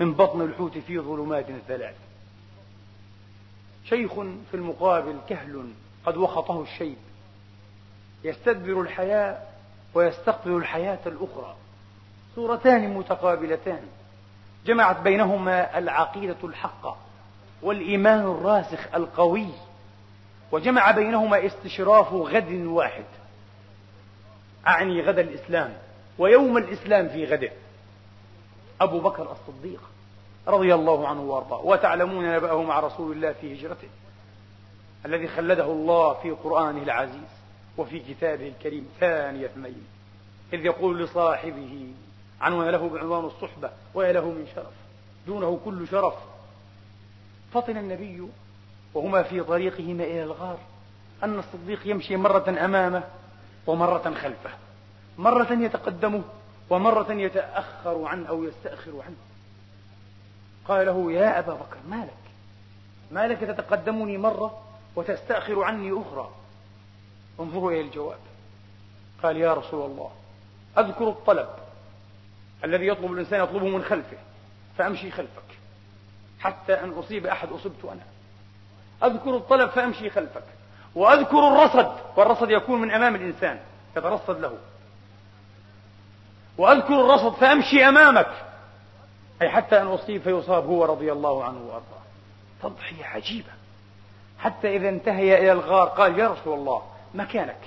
من 0.00 0.14
بطن 0.14 0.40
الحوت 0.40 0.78
في 0.78 0.98
ظلمات 0.98 1.46
ثلاث. 1.68 1.94
شيخ 3.84 4.14
في 4.50 4.54
المقابل 4.54 5.16
كهل 5.28 5.70
قد 6.06 6.16
وخطه 6.16 6.62
الشيب. 6.62 6.96
يستدبر 8.24 8.80
الحياة 8.80 9.38
ويستقبل 9.94 10.56
الحياة 10.56 10.98
الأخرى. 11.06 11.56
صورتان 12.34 12.94
متقابلتان. 12.94 13.82
جمعت 14.66 15.00
بينهما 15.00 15.78
العقيدة 15.78 16.36
الحقة 16.44 16.96
والإيمان 17.62 18.20
الراسخ 18.20 18.94
القوي 18.94 19.48
وجمع 20.52 20.90
بينهما 20.90 21.46
استشراف 21.46 22.12
غد 22.12 22.52
واحد. 22.52 23.04
أعني 24.66 25.02
غد 25.02 25.18
الإسلام 25.18 25.76
ويوم 26.18 26.56
الإسلام 26.56 27.08
في 27.08 27.24
غده. 27.24 27.50
أبو 28.80 29.00
بكر 29.00 29.32
الصديق 29.32 29.80
رضي 30.48 30.74
الله 30.74 31.08
عنه 31.08 31.20
وأرضاه. 31.20 31.60
وتعلمون 31.60 32.36
نبأه 32.36 32.62
مع 32.62 32.80
رسول 32.80 33.12
الله 33.12 33.32
في 33.32 33.54
هجرته 33.54 33.88
الذي 35.06 35.28
خلده 35.28 35.64
الله 35.64 36.14
في 36.14 36.30
قرآنه 36.30 36.82
العزيز 36.82 37.30
وفي 37.76 37.98
كتابه 38.00 38.48
الكريم 38.48 38.88
ثاني 39.00 39.44
اثنين. 39.44 39.86
إذ 40.52 40.64
يقول 40.64 41.04
لصاحبه 41.04 41.86
عنوان 42.40 42.68
له 42.68 42.88
بعنوان 42.88 43.24
الصحبة 43.24 43.70
ويا 43.94 44.12
له 44.12 44.24
من 44.24 44.46
شرف. 44.54 44.72
دونه 45.26 45.60
كل 45.64 45.88
شرف. 45.88 46.14
فطن 47.54 47.76
النبي 47.76 48.28
وهما 48.96 49.22
في 49.22 49.42
طريقهما 49.42 50.04
إلى 50.04 50.22
الغار. 50.22 50.58
أن 51.22 51.38
الصديق 51.38 51.86
يمشي 51.86 52.16
مرة 52.16 52.64
أمامه 52.64 53.02
ومرة 53.66 54.14
خلفه. 54.22 54.50
مرة 55.18 55.52
يتقدمه 55.52 56.22
ومرة 56.70 57.12
يتأخر 57.12 58.04
عنه 58.04 58.28
أو 58.28 58.44
يستأخر 58.44 58.92
عنه. 59.06 59.16
قال 60.68 60.86
له 60.86 61.12
يا 61.12 61.38
أبا 61.38 61.54
بكر 61.54 61.76
ما 61.88 61.96
لك؟ 61.96 62.32
ما 63.10 63.26
لك 63.26 63.38
تتقدمني 63.38 64.18
مرة 64.18 64.62
وتستأخر 64.96 65.62
عني 65.62 66.02
أخرى؟ 66.02 66.30
انظروا 67.40 67.70
إلى 67.70 67.80
الجواب. 67.80 68.18
قال 69.22 69.36
يا 69.36 69.54
رسول 69.54 69.90
الله 69.90 70.10
أذكر 70.78 71.08
الطلب 71.08 71.48
الذي 72.64 72.86
يطلب 72.86 73.12
الإنسان 73.12 73.44
يطلبه 73.44 73.68
من 73.68 73.84
خلفه 73.84 74.16
فأمشي 74.78 75.10
خلفك 75.10 75.58
حتى 76.40 76.72
أن 76.72 76.90
أصيب 76.90 77.26
أحد 77.26 77.48
أصبت 77.48 77.84
أنا. 77.84 78.15
أذكر 79.02 79.36
الطلب 79.36 79.70
فأمشي 79.70 80.10
خلفك. 80.10 80.42
وأذكر 80.94 81.48
الرصد 81.48 81.92
والرصد 82.16 82.50
يكون 82.50 82.80
من 82.80 82.90
أمام 82.90 83.14
الإنسان 83.14 83.60
يترصد 83.96 84.40
له. 84.40 84.58
وأذكر 86.58 87.00
الرصد 87.00 87.32
فأمشي 87.32 87.88
أمامك. 87.88 88.30
أي 89.42 89.48
حتى 89.48 89.82
أن 89.82 89.86
أصيب 89.86 90.22
فيصاب 90.22 90.66
هو 90.66 90.84
رضي 90.84 91.12
الله 91.12 91.44
عنه 91.44 91.58
وأرضاه. 91.58 92.02
تضحية 92.62 93.04
عجيبة. 93.04 93.52
حتى 94.38 94.76
إذا 94.76 94.88
انتهي 94.88 95.38
إلى 95.38 95.52
الغار 95.52 95.88
قال 95.88 96.18
يا 96.18 96.28
رسول 96.28 96.58
الله 96.58 96.82
مكانك. 97.14 97.60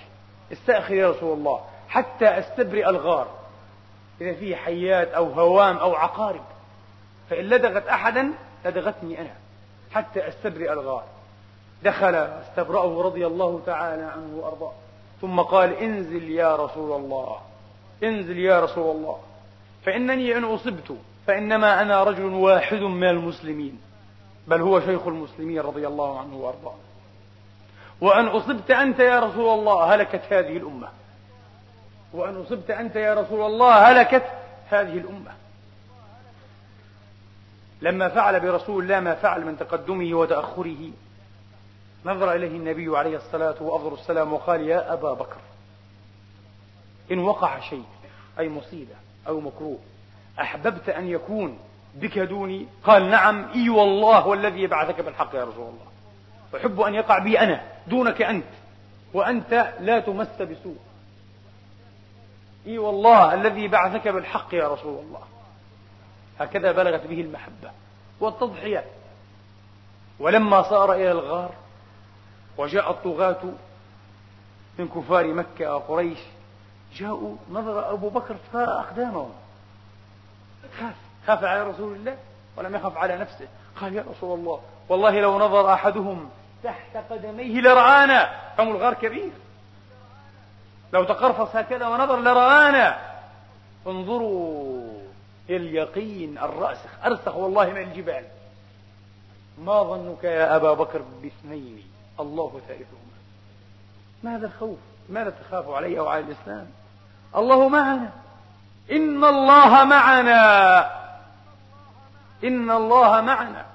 استأخر 0.51 0.93
يا 0.93 1.09
رسول 1.09 1.37
الله. 1.37 1.65
حتى 1.89 2.25
أستبرئ 2.25 2.89
الغار. 2.89 3.27
إذا 4.21 4.33
فيه 4.33 4.55
حيات 4.55 5.07
أو 5.07 5.31
هوام 5.31 5.77
أو 5.77 5.95
عقارب 5.95 6.43
فإن 7.29 7.45
لدغت 7.45 7.87
أحدا 7.87 8.31
لدغتني 8.65 9.21
أنا. 9.21 9.33
حتى 9.91 10.27
أستبرئ 10.27 10.73
الغار. 10.73 11.03
دخل 11.83 12.15
استبرأه 12.15 13.01
رضي 13.03 13.27
الله 13.27 13.61
تعالى 13.65 14.03
عنه 14.03 14.35
وأرضاه. 14.35 14.71
ثم 15.21 15.39
قال 15.39 15.73
انزل 15.73 16.29
يا 16.29 16.55
رسول 16.55 17.01
الله 17.01 17.37
انزل 18.03 18.39
يا 18.39 18.59
رسول 18.59 18.95
الله. 18.95 19.19
فإنني 19.85 20.37
إن 20.37 20.43
أصبت 20.43 20.97
فإنما 21.27 21.81
أنا 21.81 22.03
رجل 22.03 22.23
واحد 22.23 22.81
من 22.81 23.09
المسلمين 23.09 23.79
بل 24.47 24.61
هو 24.61 24.79
شيخ 24.79 25.07
المسلمين 25.07 25.59
رضي 25.59 25.87
الله 25.87 26.19
عنه 26.19 26.35
وأرضاه. 26.35 26.75
وأن 28.01 28.27
أصبت 28.27 28.71
أنت 28.71 28.99
يا 28.99 29.19
رسول 29.19 29.59
الله 29.59 29.95
هلكت 29.95 30.21
هذه 30.29 30.57
الأمة. 30.57 30.87
وأن 32.13 32.41
أصبت 32.41 32.71
أنت 32.71 32.95
يا 32.95 33.13
رسول 33.13 33.45
الله 33.45 33.73
هلكت 33.73 34.25
هذه 34.69 34.97
الأمة. 34.97 35.31
لما 37.81 38.09
فعل 38.09 38.39
برسول 38.39 38.83
الله 38.83 38.99
ما 38.99 39.15
فعل 39.15 39.45
من 39.45 39.57
تقدمه 39.57 40.17
وتأخره. 40.17 40.91
نظر 42.05 42.35
إليه 42.35 42.57
النبي 42.57 42.97
عليه 42.97 43.17
الصلاة 43.17 43.63
وأفضل 43.63 43.93
السلام 43.93 44.33
وقال 44.33 44.61
يا 44.61 44.93
أبا 44.93 45.13
بكر 45.13 45.37
إن 47.11 47.19
وقع 47.19 47.59
شيء 47.59 47.85
أي 48.39 48.49
مصيبة 48.49 48.95
أو 49.27 49.39
مكروه 49.39 49.79
أحببت 50.41 50.89
أن 50.89 51.07
يكون 51.07 51.59
بك 51.95 52.19
دوني؟ 52.19 52.67
قال 52.83 53.09
نعم 53.09 53.49
إي 53.55 53.69
والله 53.69 54.27
والذي 54.27 54.61
يبعثك 54.61 55.01
بالحق 55.01 55.35
يا 55.35 55.43
رسول 55.43 55.67
الله. 55.67 55.87
أحب 56.55 56.81
أن 56.81 56.95
يقع 56.95 57.19
بي 57.19 57.39
أنا 57.39 57.61
دونك 57.87 58.21
أنت 58.21 58.45
وأنت 59.13 59.73
لا 59.79 59.99
تمس 59.99 60.41
بسوء. 60.41 60.77
إي 62.67 62.77
والله 62.77 63.33
الذي 63.33 63.67
بعثك 63.67 64.07
بالحق 64.07 64.53
يا 64.53 64.67
رسول 64.67 65.03
الله. 65.03 65.21
هكذا 66.39 66.71
بلغت 66.71 67.07
به 67.07 67.21
المحبة 67.21 67.71
والتضحية. 68.19 68.85
ولما 70.19 70.61
صار 70.61 70.93
إلى 70.93 71.11
الغار 71.11 71.51
وجاء 72.59 72.91
الطغاة 72.91 73.41
من 74.79 74.87
كفار 74.87 75.27
مكة 75.27 75.75
وقريش 75.75 76.19
جاءوا 76.95 77.35
نظر 77.51 77.93
أبو 77.93 78.09
بكر 78.09 78.35
فأقدامهم 78.53 79.31
خاف 80.79 80.95
خاف 81.27 81.43
على 81.43 81.63
رسول 81.63 81.95
الله 81.95 82.17
ولم 82.57 82.75
يخف 82.75 82.97
على 82.97 83.17
نفسه. 83.17 83.47
قال 83.81 83.95
يا 83.95 84.05
رسول 84.11 84.39
الله 84.39 84.61
والله 84.89 85.19
لو 85.19 85.39
نظر 85.39 85.73
أحدهم 85.73 86.29
تحت 86.63 86.97
قدميه 87.09 87.61
لرآنا. 87.61 88.29
فم 88.57 88.67
الغار 88.67 88.93
كبير. 88.93 89.31
لو 90.93 91.03
تقرفص 91.03 91.55
هكذا 91.55 91.87
ونظر 91.87 92.19
لرآنا. 92.19 92.97
انظروا 93.87 95.01
اليقين 95.49 96.37
الرأسخ 96.37 96.89
أرسخ 97.05 97.35
والله 97.35 97.69
من 97.69 97.81
الجبال. 97.81 98.23
ما 99.57 99.83
ظنك 99.83 100.23
يا 100.23 100.55
أبا 100.55 100.73
بكر 100.73 101.01
بإثنين؟ 101.21 101.88
الله 102.19 102.61
ثالثهما 102.67 103.09
ماذا 104.23 104.45
الخوف؟ 104.47 104.79
ماذا 105.09 105.29
تخاف 105.29 105.69
علي 105.69 105.99
أو 105.99 106.07
على 106.07 106.23
الإسلام؟ 106.25 106.67
الله 107.35 107.67
معنا. 107.67 108.09
إن 108.91 109.23
الله 109.23 109.83
معنا. 109.83 110.79
إن 112.43 112.71
الله 112.71 113.21
معنا. 113.21 113.65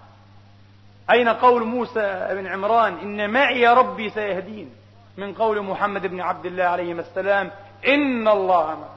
أين 1.11 1.29
قول 1.29 1.65
موسى 1.65 2.29
بن 2.31 2.47
عمران؟ 2.47 2.99
إن 2.99 3.31
معي 3.31 3.67
ربي 3.67 4.11
سيهدين. 4.11 4.71
من 5.17 5.35
قول 5.35 5.63
محمد 5.63 6.07
بن 6.07 6.21
عبد 6.21 6.47
الله 6.47 6.65
عليه 6.65 6.93
السلام 6.93 7.51
إن 7.87 8.29
الله 8.29 8.67
معنا. 8.67 8.89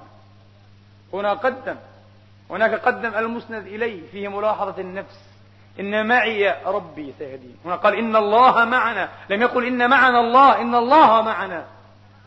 هنا 1.13 1.33
قدم. 1.33 1.75
هناك 2.49 2.73
قدم 2.73 3.15
المسند 3.15 3.67
إليه 3.67 4.11
فيه 4.11 4.27
ملاحظة 4.27 4.81
النفس. 4.81 5.26
إن 5.79 6.07
معي 6.07 6.55
ربي 6.65 7.13
سيهدين. 7.19 7.55
هنا 7.65 7.75
قال 7.75 7.95
إن 7.95 8.15
الله 8.15 8.65
معنا. 8.65 9.09
لم 9.29 9.41
يقل 9.41 9.65
إن 9.65 9.89
معنا 9.89 10.19
الله 10.19 10.61
إن 10.61 10.75
الله 10.75 11.21
معنا. 11.21 11.65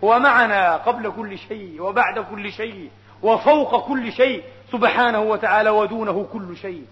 هو 0.04 0.18
معنا 0.18 0.76
قبل 0.76 1.12
كل 1.16 1.38
شيء 1.38 1.82
وبعد 1.82 2.18
كل 2.18 2.52
شيء 2.52 2.90
وفوق 3.22 3.88
كل 3.88 4.12
شيء. 4.12 4.42
سبحانه 4.72 5.20
وتعالى 5.20 5.70
ودونه 5.70 6.26
كل 6.32 6.56
شيء. 6.56 6.84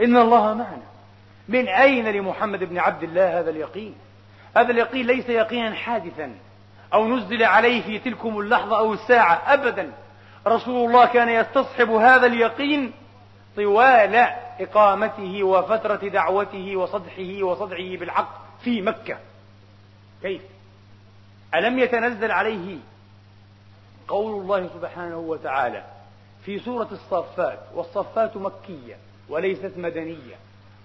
إن 0.00 0.16
الله 0.16 0.54
معنا. 0.54 0.82
من 1.48 1.68
أين 1.68 2.08
لمحمد 2.08 2.64
بن 2.64 2.78
عبد 2.78 3.02
الله 3.02 3.40
هذا 3.40 3.50
اليقين؟ 3.50 3.94
هذا 4.56 4.70
اليقين 4.70 5.06
ليس 5.06 5.28
يقينا 5.28 5.74
حادثا 5.74 6.34
أو 6.94 7.08
نزل 7.08 7.42
عليه 7.42 7.82
في 7.82 7.98
تلكم 7.98 8.38
اللحظة 8.38 8.78
أو 8.78 8.92
الساعة 8.92 9.42
أبدا. 9.46 9.92
رسول 10.46 10.88
الله 10.88 11.04
كان 11.04 11.28
يستصحب 11.28 11.90
هذا 11.90 12.26
اليقين 12.26 12.92
طوال 13.56 14.14
إقامته 14.60 15.42
وفترة 15.42 16.08
دعوته 16.08 16.76
وصدحه 16.76 17.42
وصدعه 17.42 17.96
بالحق 17.96 18.40
في 18.60 18.82
مكة. 18.82 19.18
كيف؟ 20.22 20.42
ألم 21.54 21.78
يتنزل 21.78 22.30
عليه 22.30 22.76
قول 24.08 24.42
الله 24.42 24.68
سبحانه 24.68 25.18
وتعالى 25.18 25.84
في 26.44 26.58
سورة 26.58 26.88
الصافات 26.92 27.58
والصفات 27.74 28.36
مكية 28.36 28.96
وليست 29.28 29.72
مدنية. 29.76 30.36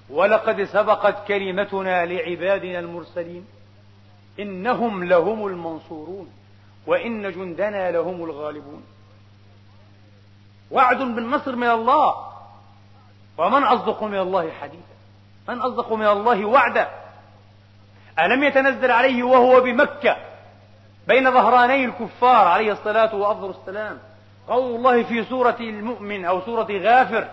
ولقد 0.09 0.63
سبقت 0.63 1.27
كلمتنا 1.27 2.05
لعبادنا 2.05 2.79
المرسلين 2.79 3.45
إنهم 4.39 5.03
لهم 5.03 5.47
المنصورون 5.47 6.29
وإن 6.87 7.31
جندنا 7.31 7.91
لهم 7.91 8.23
الغالبون. 8.23 8.83
وعد 10.71 10.97
بالنصر 10.97 11.55
من 11.55 11.69
الله 11.69 12.28
ومن 13.39 13.63
أصدق 13.63 14.03
من 14.03 14.19
الله 14.19 14.51
حديثا؟ 14.61 14.95
من 15.49 15.61
أصدق 15.61 15.93
من 15.93 16.07
الله 16.07 16.45
وعدا؟ 16.45 16.89
ألم 18.19 18.43
يتنزل 18.43 18.91
عليه 18.91 19.23
وهو 19.23 19.61
بمكة 19.61 20.17
بين 21.07 21.31
ظهراني 21.31 21.85
الكفار 21.85 22.47
عليه 22.47 22.71
الصلاة 22.71 23.15
وأفضل 23.15 23.49
السلام 23.49 23.97
قول 24.47 24.75
الله 24.75 25.03
في 25.03 25.23
سورة 25.23 25.55
المؤمن 25.59 26.25
أو 26.25 26.41
سورة 26.41 26.67
غافر 26.71 27.27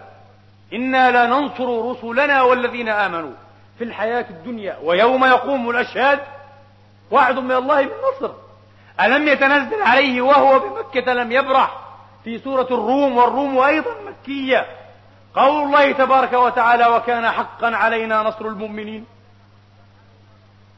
إنا 0.73 1.27
لننصر 1.27 1.91
رسلنا 1.91 2.43
والذين 2.43 2.89
آمنوا 2.89 3.33
في 3.79 3.85
الحياة 3.85 4.27
الدنيا 4.31 4.79
ويوم 4.83 5.25
يقوم 5.25 5.71
الأشهاد 5.71 6.21
وعد 7.11 7.39
من 7.39 7.53
الله 7.53 7.83
بالنصر 7.83 8.35
ألم 9.01 9.29
يتنزل 9.29 9.83
عليه 9.83 10.23
وهو 10.23 10.59
بمكة 10.59 11.13
لم 11.13 11.33
يبرح 11.33 11.79
في 12.25 12.39
سورة 12.39 12.67
الروم 12.71 13.17
والروم 13.17 13.59
أيضا 13.59 13.91
مكية. 14.07 14.67
قول 15.37 15.65
الله 15.65 15.93
تبارك 15.93 16.33
وتعالى 16.33 16.87
وكان 16.87 17.31
حقا 17.31 17.77
علينا 17.77 18.23
نصر 18.23 18.47
المؤمنين. 18.47 19.05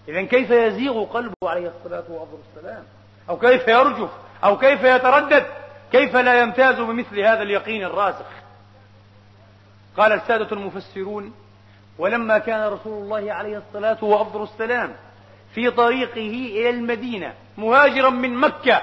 إذا 0.08 0.22
كيف 0.22 0.50
يزيغ 0.50 1.04
قلبه 1.04 1.34
عليه 1.42 1.72
الصلاة 1.78 2.04
والسلام؟ 2.08 2.84
أو 3.28 3.38
كيف 3.38 3.68
يرجف؟ 3.68 4.10
أو 4.44 4.58
كيف 4.58 4.84
يتردد؟ 4.84 5.46
كيف 5.92 6.16
لا 6.16 6.40
يمتاز 6.40 6.80
بمثل 6.80 7.20
هذا 7.20 7.42
اليقين 7.42 7.84
الراسخ 7.84 8.26
قال 9.96 10.12
السادة 10.12 10.52
المفسرون 10.52 11.34
ولما 11.98 12.38
كان 12.38 12.72
رسول 12.72 13.02
الله 13.02 13.32
عليه 13.32 13.58
الصلاة 13.58 14.04
والسلام 14.04 14.96
في 15.54 15.70
طريقه 15.70 16.50
إلى 16.52 16.70
المدينة 16.70 17.34
مهاجرا 17.58 18.10
من 18.10 18.34
مكة 18.34 18.82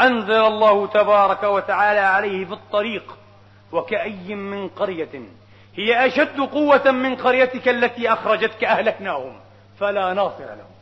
أنزل 0.00 0.44
الله 0.44 0.86
تبارك 0.86 1.42
وتعالى 1.42 2.00
عليه 2.00 2.44
في 2.44 2.52
الطريق 2.52 3.16
وكأي 3.72 4.34
من 4.34 4.68
قرية. 4.68 5.22
هي 5.74 6.06
أشد 6.06 6.40
قوة 6.40 6.90
من 6.90 7.16
قريتك 7.16 7.68
التي 7.68 8.12
أخرجتك 8.12 8.64
أهلكناهم. 8.64 9.40
فلا 9.80 10.14
ناصر 10.14 10.44
لهم. 10.44 10.72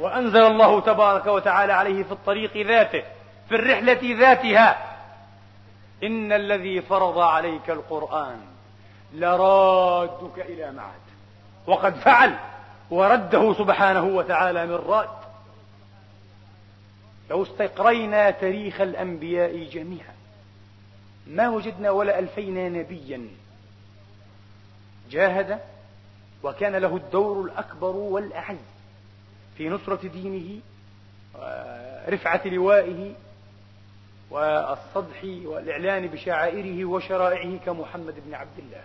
وأنزل 0.00 0.42
الله 0.42 0.80
تبارك 0.80 1.26
وتعالى 1.26 1.72
عليه 1.72 2.02
في 2.02 2.12
الطريق 2.12 2.56
ذاته 2.56 3.02
في 3.48 3.54
الرحلة 3.54 4.00
ذاتها. 4.02 4.96
إن 6.02 6.32
الذي 6.32 6.80
فرض 6.80 7.18
عليك 7.18 7.70
القرآن 7.70 8.40
لرادك 9.14 10.38
إلى 10.38 10.72
معاد 10.72 11.06
وقد 11.66 11.94
فعل 11.94 12.34
ورده 12.90 13.54
سبحانه 13.54 14.04
وتعالى 14.04 14.66
من 14.66 14.74
راد. 14.74 15.08
لو 17.30 17.42
استقرينا 17.42 18.30
تاريخ 18.30 18.80
الأنبياء 18.80 19.64
جميعا. 19.64 20.15
ما 21.26 21.48
وجدنا 21.48 21.90
ولا 21.90 22.18
ألفينا 22.18 22.68
نبيا. 22.68 23.28
جاهد 25.10 25.60
وكان 26.42 26.76
له 26.76 26.96
الدور 26.96 27.44
الأكبر 27.44 27.96
والأعز 27.96 28.56
في 29.56 29.68
نصرة 29.68 30.08
دينه 30.08 30.60
ورفعة 31.34 32.46
لوائه 32.46 33.14
والصدح 34.30 35.24
والإعلان 35.24 36.06
بشعائره 36.06 36.84
وشرائعه 36.84 37.58
كمحمد 37.58 38.14
بن 38.26 38.34
عبد 38.34 38.58
الله. 38.58 38.84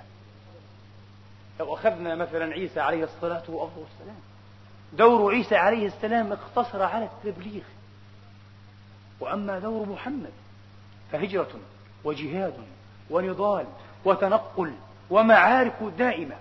لو 1.60 1.74
أخذنا 1.74 2.16
مثلا 2.16 2.54
عيسى 2.54 2.80
عليه 2.80 3.04
الصلاة 3.04 3.44
والسلام 3.50 4.20
دور 4.94 5.34
عيسى 5.34 5.56
عليه 5.56 5.86
السلام 5.86 6.32
اقتصر 6.32 6.84
على 6.84 7.06
التبليغ. 7.06 7.64
وأما 9.20 9.60
دور 9.60 9.90
محمد 9.90 10.34
فهجرة. 11.12 11.60
وجهاد 12.04 12.54
ونضال 13.10 13.66
وتنقل 14.06 14.74
ومعارك 15.10 15.84
دائمة. 15.98 16.36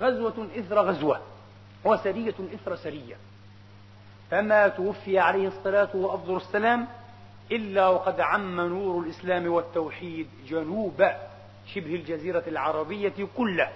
غزوة 0.00 0.48
إثر 0.58 0.78
غزوة 0.80 1.20
وسرية 1.84 2.34
إثر 2.54 2.76
سرية. 2.76 3.16
فما 4.30 4.68
توفي 4.68 5.18
عليه 5.18 5.48
الصلاة 5.48 5.88
وأفضل 5.94 6.36
السلام 6.36 6.86
إلا 7.52 7.88
وقد 7.88 8.20
عم 8.20 8.60
نور 8.60 9.04
الإسلام 9.04 9.46
والتوحيد 9.46 10.28
جنوب 10.48 11.06
شبه 11.66 11.94
الجزيرة 11.94 12.42
العربية 12.46 13.28
كلها 13.36 13.72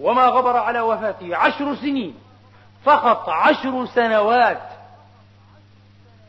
وما 0.00 0.26
غبر 0.26 0.56
على 0.56 0.80
وفاته 0.80 1.36
عشر 1.36 1.74
سنين 1.74 2.14
فقط 2.84 3.28
عشر 3.28 3.86
سنوات 3.86 4.62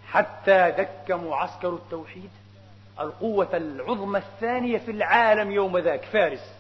حتى 0.08 0.72
دك 0.78 1.12
معسكر 1.12 1.74
التوحيد. 1.74 2.30
القوة 3.00 3.50
العظمى 3.54 4.20
الثانية 4.20 4.78
في 4.78 4.92
العالم 4.92 5.52
يوم 5.52 5.78
ذاك 5.78 6.06
فارس 6.06 6.54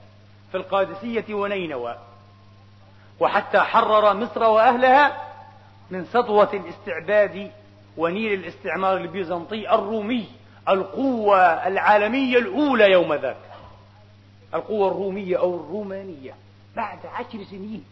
في 0.51 0.57
القادسية 0.57 1.33
ونينوى. 1.33 1.97
وحتى 3.19 3.59
حرر 3.59 4.13
مصر 4.13 4.43
وأهلها 4.43 5.21
من 5.91 6.05
سطوة 6.05 6.53
الاستعباد 6.53 7.51
ونيل 7.97 8.33
الاستعمار 8.33 8.97
البيزنطي 8.97 9.69
الرومي 9.69 10.27
القوة 10.69 11.67
العالمية 11.67 12.37
الأولى 12.37 12.91
يوم 12.91 13.13
ذاك. 13.13 13.37
القوة 14.53 14.87
الرومية 14.87 15.39
أو 15.39 15.55
الرومانية 15.55 16.35
بعد 16.75 16.99
عشر 17.05 17.43
سنين. 17.43 17.85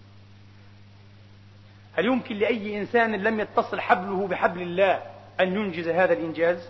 هل 1.97 2.05
يمكن 2.05 2.35
لأي 2.35 2.79
إنسان 2.79 3.15
لم 3.15 3.39
يتصل 3.39 3.79
حبله 3.79 4.27
بحبل 4.27 4.61
الله 4.61 5.01
أن 5.39 5.55
ينجز 5.55 5.87
هذا 5.87 6.13
الإنجاز؟ 6.13 6.69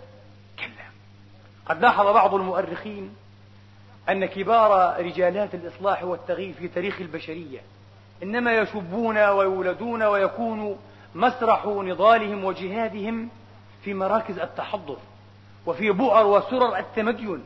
قد 1.68 1.80
لاحظ 1.80 2.06
بعض 2.06 2.34
المؤرخين 2.34 3.14
أن 4.08 4.26
كبار 4.26 5.00
رجالات 5.04 5.54
الإصلاح 5.54 6.04
والتغيير 6.04 6.54
في 6.54 6.68
تاريخ 6.68 7.00
البشرية 7.00 7.60
إنما 8.22 8.58
يشبون 8.58 9.18
ويولدون 9.18 10.02
ويكون 10.02 10.78
مسرح 11.14 11.66
نضالهم 11.66 12.44
وجهادهم 12.44 13.28
في 13.84 13.94
مراكز 13.94 14.38
التحضر 14.38 14.96
وفي 15.66 15.90
بؤر 15.90 16.26
وسرر 16.26 16.78
التمدن 16.78 17.42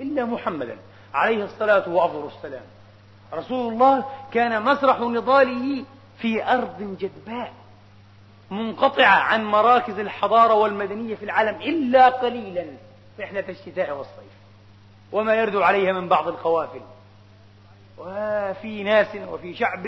إلا 0.00 0.24
محمدا 0.24 0.76
عليه 1.14 1.44
الصلاة 1.44 1.88
وأفضل 1.88 2.26
السلام. 2.36 2.64
رسول 3.32 3.72
الله 3.72 4.04
كان 4.32 4.62
مسرح 4.62 5.00
نضاله 5.00 5.84
في 6.18 6.44
أرض 6.44 6.96
جدباء 7.00 7.52
منقطعة 8.50 9.16
عن 9.16 9.44
مراكز 9.44 9.98
الحضارة 9.98 10.54
والمدنية 10.54 11.14
في 11.14 11.24
العالم 11.24 11.62
إلا 11.62 12.08
قليلا. 12.08 12.66
رحلة 13.20 13.44
الشتاء 13.48 13.96
والصيف. 13.96 14.36
وما 15.12 15.34
يرد 15.34 15.56
عليها 15.56 15.92
من 15.92 16.08
بعض 16.08 16.28
القوافل 16.28 16.80
وفي 17.98 18.82
ناس 18.82 19.16
وفي 19.28 19.54
شعب 19.54 19.86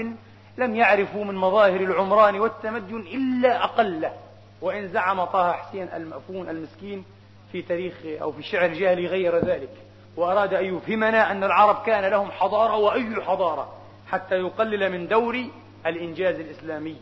لم 0.58 0.76
يعرفوا 0.76 1.24
من 1.24 1.34
مظاهر 1.34 1.80
العمران 1.80 2.40
والتمدن 2.40 3.00
إلا 3.00 3.64
أقله 3.64 4.12
وإن 4.60 4.88
زعم 4.88 5.24
طه 5.24 5.52
حسين 5.52 5.88
المأفون 5.94 6.48
المسكين 6.48 7.04
في 7.52 7.62
تاريخ 7.62 7.94
أو 8.04 8.32
في 8.32 8.38
الشعر 8.38 8.64
الجاهلي 8.64 9.06
غير 9.06 9.36
ذلك. 9.44 9.70
وأراد 10.16 10.54
أن 10.54 10.64
يفهمنا 10.76 11.32
أن 11.32 11.44
العرب 11.44 11.82
كان 11.86 12.04
لهم 12.04 12.30
حضارة 12.30 12.76
وأي 12.76 13.14
حضارة 13.22 13.74
حتى 14.08 14.34
يقلل 14.34 14.92
من 14.92 15.08
دور 15.08 15.44
الإنجاز 15.86 16.40
الإسلامي. 16.40 16.96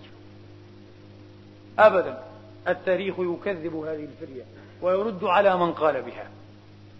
أبدا. 1.79 2.23
التاريخ 2.69 3.15
يكذب 3.19 3.77
هذه 3.77 4.05
الفرية. 4.05 4.45
ويرد 4.83 5.25
على 5.25 5.57
من 5.57 5.73
قال 5.73 6.03
بها. 6.03 6.29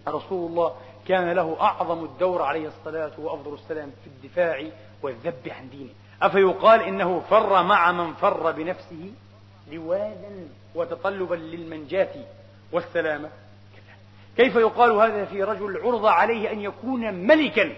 رسول 0.07 0.51
الله 0.51 0.73
كان 1.07 1.31
له 1.31 1.57
أعظم 1.61 2.03
الدور 2.03 2.41
عليه 2.41 2.67
الصلاة 2.67 3.11
وأفضل 3.17 3.53
السلام 3.53 3.91
في 4.03 4.07
الدفاع 4.07 4.63
والذب 5.01 5.47
عن 5.47 5.69
دينه. 5.69 5.89
أفيقال 6.21 6.81
إنه 6.81 7.23
فر 7.29 7.63
مع 7.63 7.91
من 7.91 8.13
فر 8.13 8.51
بنفسه 8.51 9.11
لواذا 9.71 10.31
وتطلبا 10.75 11.35
للمنجاة 11.35 12.09
والسلامة 12.71 13.29
كيف 14.37 14.55
يقال 14.55 14.91
هذا 14.91 15.25
في 15.25 15.43
رجل 15.43 15.81
عرض 15.83 16.05
عليه 16.05 16.51
أن 16.51 16.61
يكون 16.61 17.13
ملكا 17.13 17.73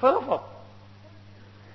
فرفض. 0.00 0.40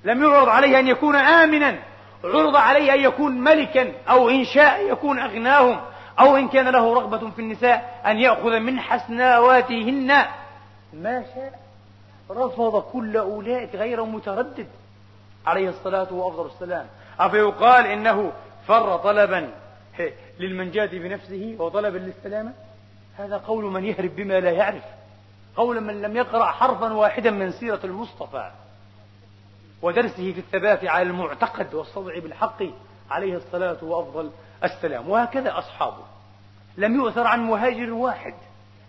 لم 0.03 0.23
يعرض 0.23 0.49
عليه 0.49 0.79
أن 0.79 0.87
يكون 0.87 1.15
آمنا. 1.15 1.79
عرض 2.23 2.55
عليه 2.55 2.93
أن 2.93 2.99
يكون 2.99 3.31
ملكا 3.31 3.93
أو 4.09 4.29
إن 4.29 4.45
شاء 4.45 4.91
يكون 4.91 5.19
أغناهم. 5.19 5.81
أو 6.19 6.35
إن 6.35 6.47
كان 6.47 6.69
له 6.69 6.93
رغبة 6.93 7.29
في 7.29 7.39
النساء 7.39 8.01
أن 8.05 8.17
يأخذ 8.17 8.59
من 8.59 8.79
حسناواتهن. 8.79 10.07
ما 10.93 11.23
شاء 11.35 11.59
رفض 12.31 12.81
كل 12.81 13.17
أولئك 13.17 13.75
غير 13.75 14.03
متردد. 14.03 14.67
عليه 15.45 15.69
الصلاة 15.69 16.13
وأفضل 16.13 16.45
السلام. 16.45 16.87
أفيقال 17.19 17.85
إنه 17.85 18.31
فر 18.67 18.97
طلبا 18.97 19.49
للمنجاة 20.39 20.85
بنفسه 20.85 21.55
وطلبا 21.59 21.97
للسلامة 21.97 22.53
هذا 23.17 23.37
قول 23.37 23.63
من 23.63 23.85
يهرب 23.85 24.15
بما 24.15 24.39
لا 24.39 24.51
يعرف. 24.51 24.83
قول 25.55 25.81
من 25.81 26.01
لم 26.01 26.17
يقرأ 26.17 26.45
حرفا 26.45 26.93
واحدا 26.93 27.31
من 27.31 27.51
سيرة 27.51 27.79
المصطفى. 27.83 28.51
ودرسه 29.81 30.33
في 30.33 30.39
الثبات 30.39 30.85
على 30.85 31.03
المعتقد 31.03 31.73
والصدع 31.73 32.19
بالحق. 32.19 32.63
عليه 33.11 33.37
الصلاة 33.37 33.77
وأفضل 33.83 34.31
السلام 34.63 35.09
وهكذا 35.09 35.57
أصحابه. 35.57 36.03
لم 36.77 36.95
يؤثر 36.95 37.27
عن 37.27 37.47
مهاجر 37.47 37.93
واحد 37.93 38.33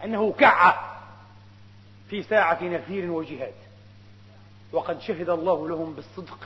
أنه 0.04 0.32
كع 0.32 0.74
في 2.10 2.22
ساعة 2.22 2.58
نفير 2.62 3.10
وجهاد. 3.10 3.54
وقد 4.72 5.00
شهد 5.00 5.28
الله 5.28 5.68
لهم 5.68 5.92
بالصدق 5.92 6.38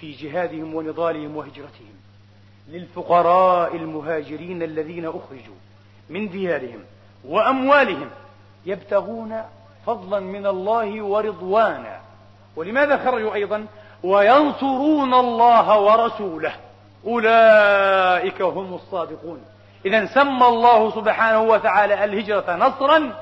في 0.00 0.12
جهادهم 0.12 0.74
ونضالهم 0.74 1.36
وهجرتهم. 1.36 1.94
للفقراء 2.68 3.76
المهاجرين 3.76 4.62
الذين 4.62 5.06
أخرجوا 5.06 5.54
من 6.10 6.28
ديارهم 6.28 6.84
وأموالهم 7.24 8.10
يبتغون 8.66 9.42
فضلا 9.86 10.20
من 10.20 10.46
الله 10.46 11.02
ورضوانا. 11.02 12.00
ولماذا 12.56 13.04
خرجوا 13.04 13.34
أيضا؟ 13.34 13.66
وينصرون 14.02 15.14
الله 15.14 15.80
ورسوله. 15.80 16.65
أولئك 17.06 18.42
هم 18.42 18.74
الصادقون. 18.74 19.44
إذا 19.86 20.06
سمى 20.06 20.46
الله 20.46 20.90
سبحانه 20.90 21.40
وتعالى 21.40 22.04
الهجرة 22.04 22.56
نصرا. 22.56 23.12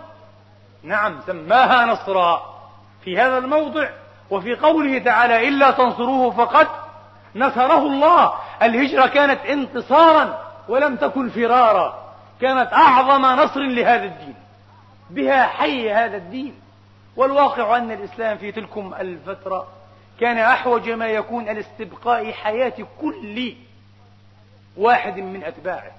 نعم 0.83 1.21
سماها 1.27 1.87
نصرا. 1.87 2.55
في 3.05 3.19
هذا 3.19 3.39
الموضع 3.39 3.89
وفي 4.31 4.55
قوله 4.55 4.99
تعالى 4.99 5.49
إلا 5.49 5.71
تنصروه 5.71 6.31
فقد 6.31 6.67
نصره 7.35 7.79
الله. 7.79 8.33
الهجرة 8.63 9.07
كانت 9.07 9.41
انتصارا 9.41 10.45
ولم 10.69 10.97
تكن 10.97 11.29
فرارا. 11.29 12.15
كانت 12.41 12.73
أعظم 12.73 13.23
نصر 13.23 13.61
لهذا 13.61 14.05
الدين. 14.05 14.35
بها 15.11 15.43
حي 15.43 15.93
هذا 15.93 16.17
الدين. 16.17 16.55
والواقع 17.17 17.77
أن 17.77 17.93
الإسلام 17.93 18.39
في 18.39 18.53
تلكم 18.53 18.95
الفترة 19.01 19.67
كان 20.21 20.39
أحوج 20.39 20.91
ما 20.91 21.07
يكون 21.07 21.49
الاستبقاء 21.49 22.33
حياة 22.33 22.75
كل 23.01 23.55
واحد 24.77 25.17
من 25.17 25.45
أتباعه 25.45 25.93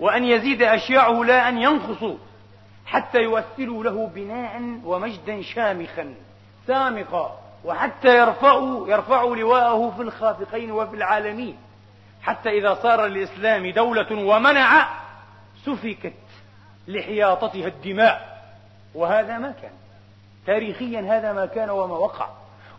وأن 0.00 0.24
يزيد 0.24 0.62
أشياعه 0.62 1.24
لا 1.24 1.48
أن 1.48 1.58
ينقصوا 1.58 2.16
حتى 2.86 3.18
يؤثروا 3.18 3.84
له 3.84 4.06
بناء 4.06 4.80
ومجدا 4.84 5.42
شامخا 5.42 6.14
سامقا 6.66 7.40
وحتى 7.64 8.18
يرفعوا 8.18 8.88
يرفعوا 8.88 9.36
لواءه 9.36 9.92
في 9.96 10.02
الخافقين 10.02 10.70
وفي 10.72 10.96
العالمين 10.96 11.56
حتى 12.22 12.48
إذا 12.48 12.74
صار 12.74 13.06
للإسلام 13.06 13.70
دولة 13.70 14.24
ومنع 14.24 14.88
سفكت 15.64 16.12
لحياطتها 16.88 17.66
الدماء. 17.66 18.38
وهذا 18.94 19.38
ما 19.38 19.54
كان. 19.62 19.70
تاريخيا 20.46 21.00
هذا 21.00 21.32
ما 21.32 21.46
كان 21.46 21.70
وما 21.70 21.96
وقع. 21.96 22.28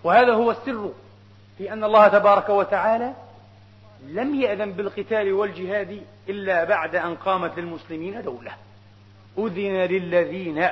وهذا 0.03 0.33
هو 0.33 0.51
السر 0.51 0.91
في 1.57 1.73
أن 1.73 1.83
الله 1.83 2.07
تبارك 2.07 2.49
وتعالى 2.49 3.13
لم 4.07 4.35
يأذن 4.35 4.71
بالقتال 4.71 5.33
والجهاد 5.33 6.03
إلا 6.29 6.63
بعد 6.63 6.95
أن 6.95 7.15
قامت 7.15 7.59
للمسلمين 7.59 8.21
دولة. 8.21 8.51
أذن 9.37 9.75
للذين 9.75 10.67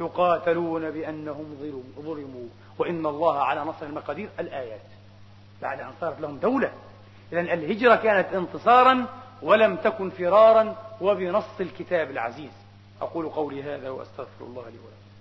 يقاتلون 0.00 0.90
بأنهم 0.90 1.56
ظلموا 1.98 2.48
وإن 2.78 3.06
الله 3.06 3.38
على 3.38 3.60
نصر 3.60 3.86
المقادير 3.86 4.28
الآيات. 4.40 4.80
بعد 5.62 5.80
أن 5.80 5.90
صارت 6.00 6.20
لهم 6.20 6.38
دولة. 6.38 6.72
إذا 7.32 7.40
الهجرة 7.40 7.96
كانت 7.96 8.34
انتصارا 8.34 9.06
ولم 9.42 9.76
تكن 9.76 10.10
فرارا 10.10 10.76
وبنص 11.00 11.60
الكتاب 11.60 12.10
العزيز. 12.10 12.52
أقول 13.00 13.28
قولي 13.28 13.62
هذا 13.62 13.90
وأستغفر 13.90 14.44
الله 14.44 14.62
لي 14.62 14.78
ولكم. 14.78 15.11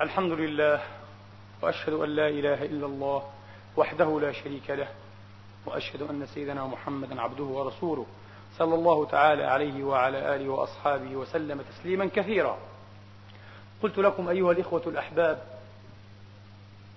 الحمد 0.00 0.32
لله 0.32 0.82
وأشهد 1.62 1.92
أن 1.92 2.08
لا 2.08 2.28
إله 2.28 2.62
إلا 2.64 2.86
الله 2.86 3.22
وحده 3.76 4.20
لا 4.20 4.32
شريك 4.32 4.70
له 4.70 4.88
وأشهد 5.66 6.02
أن 6.02 6.26
سيدنا 6.26 6.66
محمدا 6.66 7.20
عبده 7.20 7.44
ورسوله 7.44 8.06
صلى 8.58 8.74
الله 8.74 9.06
تعالى 9.06 9.44
عليه 9.44 9.84
وعلى 9.84 10.34
آله 10.34 10.48
وأصحابه 10.48 11.16
وسلم 11.16 11.62
تسليما 11.62 12.06
كثيرا. 12.06 12.58
قلت 13.82 13.98
لكم 13.98 14.28
أيها 14.28 14.52
الإخوة 14.52 14.82
الأحباب 14.86 15.42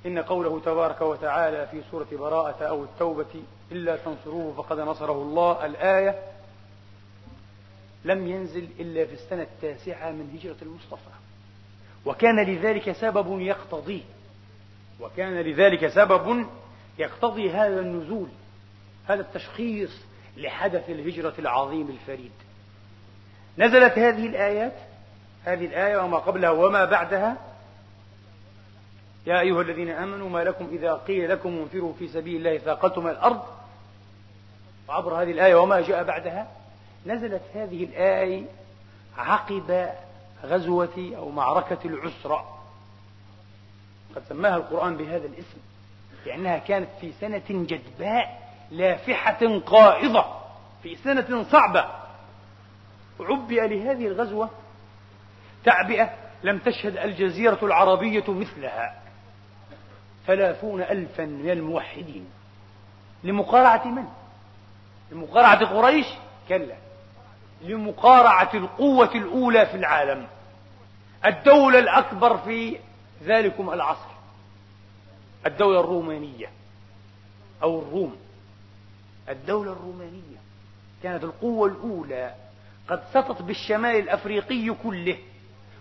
إن 0.05 0.19
قوله 0.19 0.59
تبارك 0.59 1.01
وتعالى 1.01 1.67
في 1.67 1.83
سورة 1.91 2.07
براءة 2.11 2.63
أو 2.63 2.83
التوبة 2.83 3.43
إلا 3.71 3.95
تنصروه 3.95 4.53
فقد 4.53 4.79
نصره 4.79 5.21
الله 5.21 5.65
الآية 5.65 6.23
لم 8.05 8.27
ينزل 8.27 8.69
إلا 8.79 9.05
في 9.05 9.13
السنة 9.13 9.41
التاسعة 9.43 10.11
من 10.11 10.39
هجرة 10.39 10.57
المصطفى. 10.61 11.28
وكان 12.05 12.39
لذلك 12.39 12.91
سبب 12.91 13.39
يقتضيه 13.41 14.01
وكان 14.99 15.41
لذلك 15.41 15.87
سبب 15.87 16.45
يقتضي 16.99 17.51
هذا 17.51 17.79
النزول 17.79 18.27
هذا 19.07 19.21
التشخيص 19.21 19.91
لحدث 20.37 20.89
الهجرة 20.89 21.33
العظيم 21.39 21.87
الفريد. 21.89 22.31
نزلت 23.57 23.99
هذه 23.99 24.27
الآيات 24.27 24.73
هذه 25.45 25.65
الآية 25.65 25.97
وما 25.97 26.17
قبلها 26.17 26.49
وما 26.49 26.85
بعدها. 26.85 27.37
يا 29.25 29.39
أيها 29.39 29.61
الذين 29.61 29.89
آمنوا 29.89 30.29
ما 30.29 30.43
لكم 30.43 30.69
إذا 30.71 30.93
قيل 30.93 31.29
لكم 31.29 31.49
انفروا 31.49 31.93
في 31.93 32.07
سبيل 32.07 32.35
الله 32.35 32.57
ثاقلتم 32.57 33.07
الأرض؟ 33.07 33.41
وعبر 34.89 35.21
هذه 35.21 35.31
الآية 35.31 35.55
وما 35.55 35.81
جاء 35.81 36.03
بعدها 36.03 36.47
نزلت 37.05 37.41
هذه 37.55 37.83
الآية 37.83 38.45
عقب 39.17 39.89
غزوة 40.43 41.13
أو 41.17 41.29
معركة 41.29 41.77
العسرة. 41.85 42.59
قد 44.15 44.23
سماها 44.29 44.55
القرآن 44.57 44.97
بهذا 44.97 45.25
الاسم 45.25 45.57
لأنها 46.25 46.57
كانت 46.57 46.89
في 47.01 47.11
سنة 47.11 47.43
جدباء 47.49 48.49
لافحة 48.71 49.59
قائضة 49.59 50.25
في 50.83 50.95
سنة 50.95 51.43
صعبة. 51.43 51.85
عبئ 53.19 53.67
لهذه 53.67 54.07
الغزوة 54.07 54.49
تعبئة 55.63 56.09
لم 56.43 56.57
تشهد 56.57 56.97
الجزيرة 56.97 57.59
العربية 57.63 58.31
مثلها. 58.31 59.01
ثلاثون 60.27 60.81
ألفا 60.81 61.25
من 61.25 61.49
الموحدين. 61.49 62.29
لمقارعة 63.23 63.87
من؟ 63.87 64.05
لمقارعة 65.11 65.65
قريش؟ 65.65 66.07
كلا. 66.49 66.75
لمقارعة 67.61 68.49
القوة 68.53 69.15
الأولى 69.15 69.65
في 69.65 69.77
العالم. 69.77 70.27
الدولة 71.25 71.79
الأكبر 71.79 72.37
في 72.37 72.77
ذلكم 73.23 73.69
العصر. 73.69 74.09
الدولة 75.45 75.79
الرومانية. 75.79 76.49
أو 77.63 77.79
الروم. 77.79 78.15
الدولة 79.29 79.71
الرومانية. 79.71 80.37
كانت 81.03 81.23
القوة 81.23 81.67
الأولى. 81.67 82.33
قد 82.89 83.03
سطت 83.13 83.41
بالشمال 83.41 83.95
الأفريقي 83.95 84.75
كله. 84.83 85.17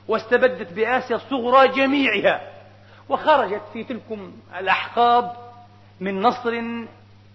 واستبدت 0.09 0.73
بآسيا 0.73 1.17
الصغرى 1.17 1.69
جميعها. 1.69 2.53
وخرجت 3.09 3.63
في 3.73 3.85
تلكم 3.85 4.33
الأحقاب 4.59 5.33
من 6.01 6.23
نصر 6.23 6.63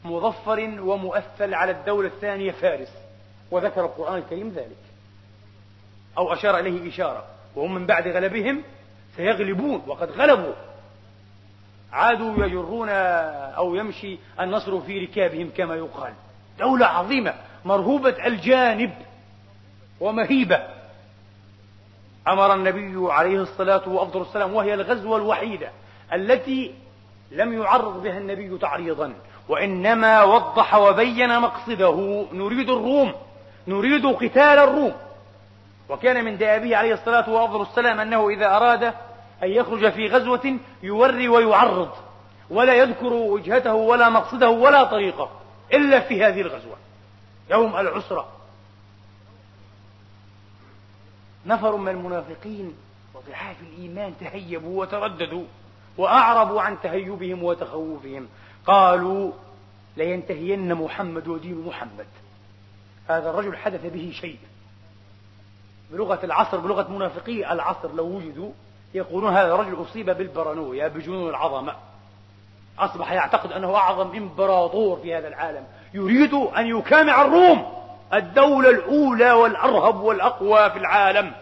مظفر 0.06 0.60
ومؤثل 0.80 1.54
على 1.54 1.72
الدولة 1.72 2.08
الثانية 2.08 2.52
فارس. 2.52 3.03
وذكر 3.54 3.86
القرآن 3.86 4.18
الكريم 4.18 4.49
ذلك. 4.56 4.84
أو 6.18 6.34
أشار 6.34 6.60
إليه 6.60 6.89
إشارة. 6.89 7.26
وهم 7.56 7.76
من 7.76 7.86
بعد 7.86 8.08
غلبهم 8.08 8.64
سيغلبون 9.16 9.84
وقد 9.88 10.12
غلبوا. 10.12 10.54
عادوا 11.91 12.45
يجرون 12.45 12.89
أو 12.89 13.76
يمشي 13.76 14.18
النصر 14.39 14.82
في 14.82 14.99
ركابهم 14.99 15.51
كما 15.58 15.76
يقال. 15.76 16.14
دولة 16.60 16.86
عظيمة 16.86 17.34
مرهوبة 17.66 18.28
الجانب 18.28 18.93
ومهيبة. 19.99 20.68
أمر 22.28 22.54
النبي 22.54 23.12
عليه 23.14 23.41
الصلاة 23.41 23.89
وأفضل 23.89 24.22
السلام 24.22 24.54
وهي 24.54 24.74
الغزوة 24.74 25.18
الوحيدة 25.18 25.70
التي 26.14 26.76
لم 27.32 27.62
يعرض 27.62 28.04
بها 28.04 28.18
النبي 28.18 28.58
تعريضا. 28.58 29.14
وإنما 29.49 30.24
وضح 30.24 30.76
وبين 30.76 31.39
مقصده 31.39 32.26
نريد 32.32 32.70
الروم. 32.70 33.14
نريد 33.68 34.05
قتال 34.05 34.59
الروم. 34.59 34.93
وكان 35.89 36.26
من 36.26 36.38
دابه 36.38 36.76
عليه 36.78 36.93
الصلاة 36.93 37.30
وأفضل 37.30 37.61
السلام 37.61 37.99
أنه 37.99 38.30
إذا 38.30 38.45
أراد 38.45 38.84
أن 39.43 39.49
يخرج 39.49 39.91
في 39.91 40.07
غزوة 40.07 40.57
يوري 40.84 41.28
ويعرض 41.28 41.89
ولا 42.49 42.74
يذكر 42.74 43.14
وجهته 43.14 43.74
ولا 43.74 44.09
مقصده 44.09 44.49
ولا 44.49 44.84
طريقه 44.84 45.30
إلا 45.74 45.99
في 45.99 46.24
هذه 46.24 46.41
الغزوة. 46.41 46.76
يوم 47.51 47.76
العسرة. 47.76 48.28
نفر 51.45 51.76
من 51.76 51.88
المنافقين 51.88 52.74
وضعاف 53.14 53.55
الإيمان 53.61 54.14
تهيبوا 54.20 54.82
وترددوا 54.82 55.45
وأعربوا 55.97 56.61
عن 56.61 56.78
تهيبهم 56.84 57.43
وتخوفهم. 57.43 58.28
قالوا 58.66 59.32
لينتهين 59.97 60.76
محمد 60.76 61.28
ودين 61.28 61.64
محمد. 61.68 62.07
هذا 63.08 63.30
الرجل 63.30 63.58
حدث 63.58 63.86
به 63.86 64.14
شيء. 64.16 64.38
بلغة 65.91 66.20
العصر 66.24 66.58
بلغة 66.58 66.91
منافقي 66.91 67.54
العصر 67.54 67.93
لو 67.93 68.06
وجدوا 68.06 68.51
يقولون 68.93 69.34
هذا 69.34 69.54
الرجل 69.56 69.82
أصيب 69.82 70.10
بالبرانويا 70.10 70.88
بجنون 70.88 71.30
العظمة. 71.30 71.76
أصبح 72.80 73.12
يعتقد 73.12 73.51
أنه 73.51 73.76
أعظم 73.76 74.16
إمبراطور 74.16 74.99
في 74.99 75.16
هذا 75.16 75.28
العالم. 75.28 75.66
يريد 75.93 76.34
أن 76.34 76.68
يكامع 76.68 77.22
الروم 77.22 77.74
الدولة 78.14 78.70
الأولى 78.70 79.32
والأرهب 79.32 79.95
والأقوى 79.95 80.70
في 80.70 80.78
العالم. 80.78 81.34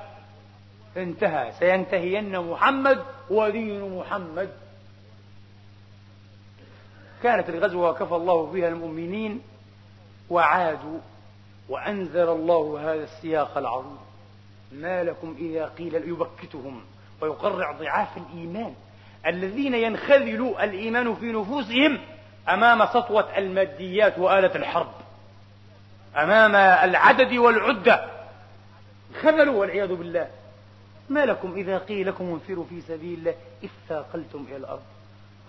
انتهى. 0.97 1.51
سينتهين 1.59 2.39
محمد 2.39 3.03
ودين 3.29 3.97
محمد. 3.97 4.49
كانت 7.23 7.49
الغزوة 7.49 7.93
كفى 7.93 8.15
الله 8.15 8.51
فيها 8.51 8.67
المؤمنين 8.67 9.41
وعادوا 10.29 10.99
وأنزل 11.71 12.29
الله 12.29 12.79
هذا 12.93 13.03
السياق 13.03 13.57
العظيم. 13.57 13.97
ما 14.71 15.03
لكم 15.03 15.35
إذا 15.39 15.65
قيل 15.65 15.95
يبكتهم 15.95 16.81
ويقرع 17.21 17.71
ضعاف 17.71 18.17
الإيمان. 18.17 18.73
الذين 19.25 19.73
ينخذل 19.73 20.55
الإيمان 20.61 21.15
في 21.15 21.25
نفوسهم 21.31 21.99
أمام 22.49 22.85
سطوة 22.85 23.37
الماديات 23.37 24.19
وآلة 24.19 24.55
الحرب. 24.55 24.91
أمام 26.17 26.55
العدد 26.89 27.33
والعدة. 27.33 28.05
خذلوا 29.21 29.59
والعياذ 29.59 29.95
بالله. 29.95 30.27
ما 31.09 31.25
لكم 31.25 31.53
إذا 31.53 31.77
قيل 31.77 32.07
لكم 32.07 32.25
انفروا 32.25 32.65
في 32.69 32.81
سبيل 32.81 33.19
الله 33.19 33.35
اثاقلتم 33.65 34.45
إلى 34.47 34.57
الأرض. 34.57 34.81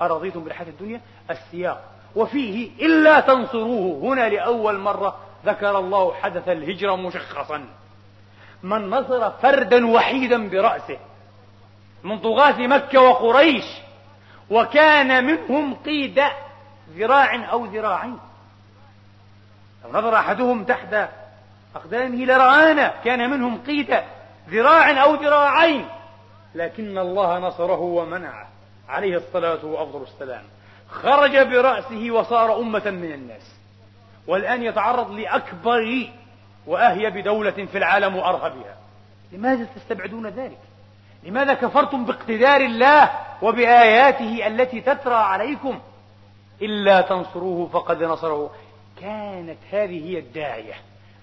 أرضيتم 0.02 0.44
بالحياة 0.44 0.68
الدنيا؟ 0.68 1.00
السياق. 1.30 1.84
وفيه 2.16 2.70
إلا 2.86 3.20
تنصروه 3.20 4.12
هنا 4.12 4.28
لأول 4.28 4.78
مرة 4.78 5.18
ذكر 5.46 5.78
الله 5.78 6.14
حدث 6.14 6.48
الهجرة 6.48 6.96
مشخصا. 6.96 7.64
من 8.62 8.90
نصر 8.90 9.30
فردا 9.30 9.86
وحيدا 9.86 10.48
برأسه 10.48 10.98
من 12.04 12.18
طغاة 12.18 12.66
مكة 12.66 13.00
وقريش 13.00 13.64
وكان 14.50 15.24
منهم 15.24 15.74
قيد 15.74 16.22
ذراع 16.96 17.52
أو 17.52 17.64
ذراعين. 17.64 18.18
لو 19.84 19.90
نظر 19.90 20.14
أحدهم 20.14 20.64
تحت 20.64 21.08
أقدامه 21.76 22.24
لرآنا 22.24 22.94
كان 23.04 23.30
منهم 23.30 23.62
قيد 23.66 23.96
ذراع 24.48 25.02
أو 25.02 25.14
ذراعين. 25.14 25.88
لكن 26.54 26.98
الله 26.98 27.38
نصره 27.38 27.80
ومنعه. 27.80 28.48
عليه 28.88 29.16
الصلاة 29.16 29.64
وأفضل 29.64 30.02
السلام 30.02 30.42
خرج 30.90 31.38
برأسه 31.38 32.10
وصار 32.10 32.58
أمة 32.58 32.90
من 32.90 33.12
الناس. 33.12 33.61
والآن 34.26 34.62
يتعرض 34.62 35.10
لأكبر 35.10 36.08
وأهيب 36.66 37.18
دولة 37.18 37.50
في 37.50 37.78
العالم 37.78 38.16
وأرهبها. 38.16 38.76
لماذا 39.32 39.66
تستبعدون 39.76 40.26
ذلك؟ 40.26 40.58
لماذا 41.22 41.54
كفرتم 41.54 42.04
باقتدار 42.04 42.60
الله 42.60 43.10
وبآياته 43.42 44.46
التي 44.46 44.80
تترى 44.80 45.14
عليكم؟ 45.14 45.80
إلا 46.62 47.00
تنصروه 47.00 47.68
فقد 47.68 48.02
نصره 48.02 48.50
كانت 49.00 49.58
هذه 49.72 50.10
هي 50.10 50.18
الداعية 50.18 50.74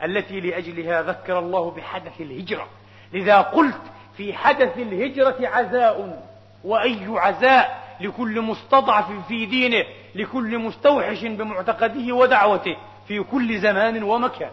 التي 0.04 0.40
لأجلها 0.40 1.02
ذكر 1.02 1.40
الله 1.40 1.72
بحدث 1.72 2.22
الهجرة. 2.22 2.68
لذا 3.14 3.38
قلت 3.42 3.82
في 4.18 4.34
حدث 4.34 4.78
الهجرة 4.78 5.48
عزاء. 5.48 6.24
وأي 6.64 7.06
عزاء؟ 7.08 7.90
لكل 8.02 8.42
مستضعف 8.42 9.28
في 9.28 9.46
دينه 9.46 9.86
لكل 10.16 10.60
مستوحش 10.60 11.24
بمعتقده 11.24 12.14
ودعوته. 12.14 12.76
في 13.10 13.24
كل 13.24 13.62
زمان 13.62 14.04
ومكان. 14.04 14.52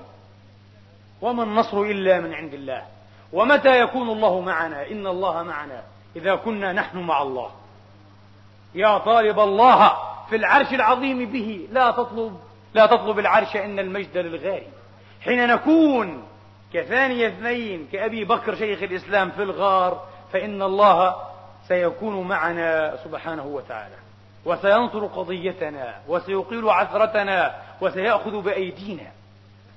وما 1.22 1.42
النصر 1.42 1.80
إلا 1.80 2.20
من 2.20 2.34
عند 2.34 2.54
الله. 2.54 2.82
ومتى 3.32 3.80
يكون 3.80 4.10
الله 4.10 4.40
معنا؟ 4.40 4.90
إن 4.90 5.06
الله 5.06 5.42
معنا. 5.42 5.82
إذا 6.16 6.34
كنا 6.34 6.72
نحن 6.72 6.98
مع 6.98 7.22
الله. 7.22 7.50
يا 8.74 8.98
طالب 8.98 9.40
الله 9.40 9.92
في 10.30 10.36
العرش 10.36 10.72
العظيم 10.72 11.26
به. 11.26 11.68
لا 11.72 11.90
تطلب 11.90 12.40
لا 12.74 12.86
تطلب 12.86 13.18
العرش 13.18 13.56
إن 13.56 13.78
المجد 13.78 14.18
للغاري 14.18 14.66
حين 15.20 15.46
نكون 15.46 16.22
كثاني 16.72 17.26
اثنين 17.26 17.88
كأبي 17.92 18.24
بكر 18.24 18.54
شيخ 18.54 18.82
الإسلام 18.82 19.30
في 19.30 19.42
الغار 19.42 20.06
فإن 20.32 20.62
الله 20.62 21.16
سيكون 21.68 22.28
معنا 22.28 22.96
سبحانه 23.04 23.46
وتعالى. 23.46 24.05
وسينصر 24.46 25.06
قضيتنا 25.06 25.94
وسيقيل 26.08 26.70
عثرتنا 26.70 27.54
وسيأخذ 27.80 28.42
بأيدينا 28.42 29.10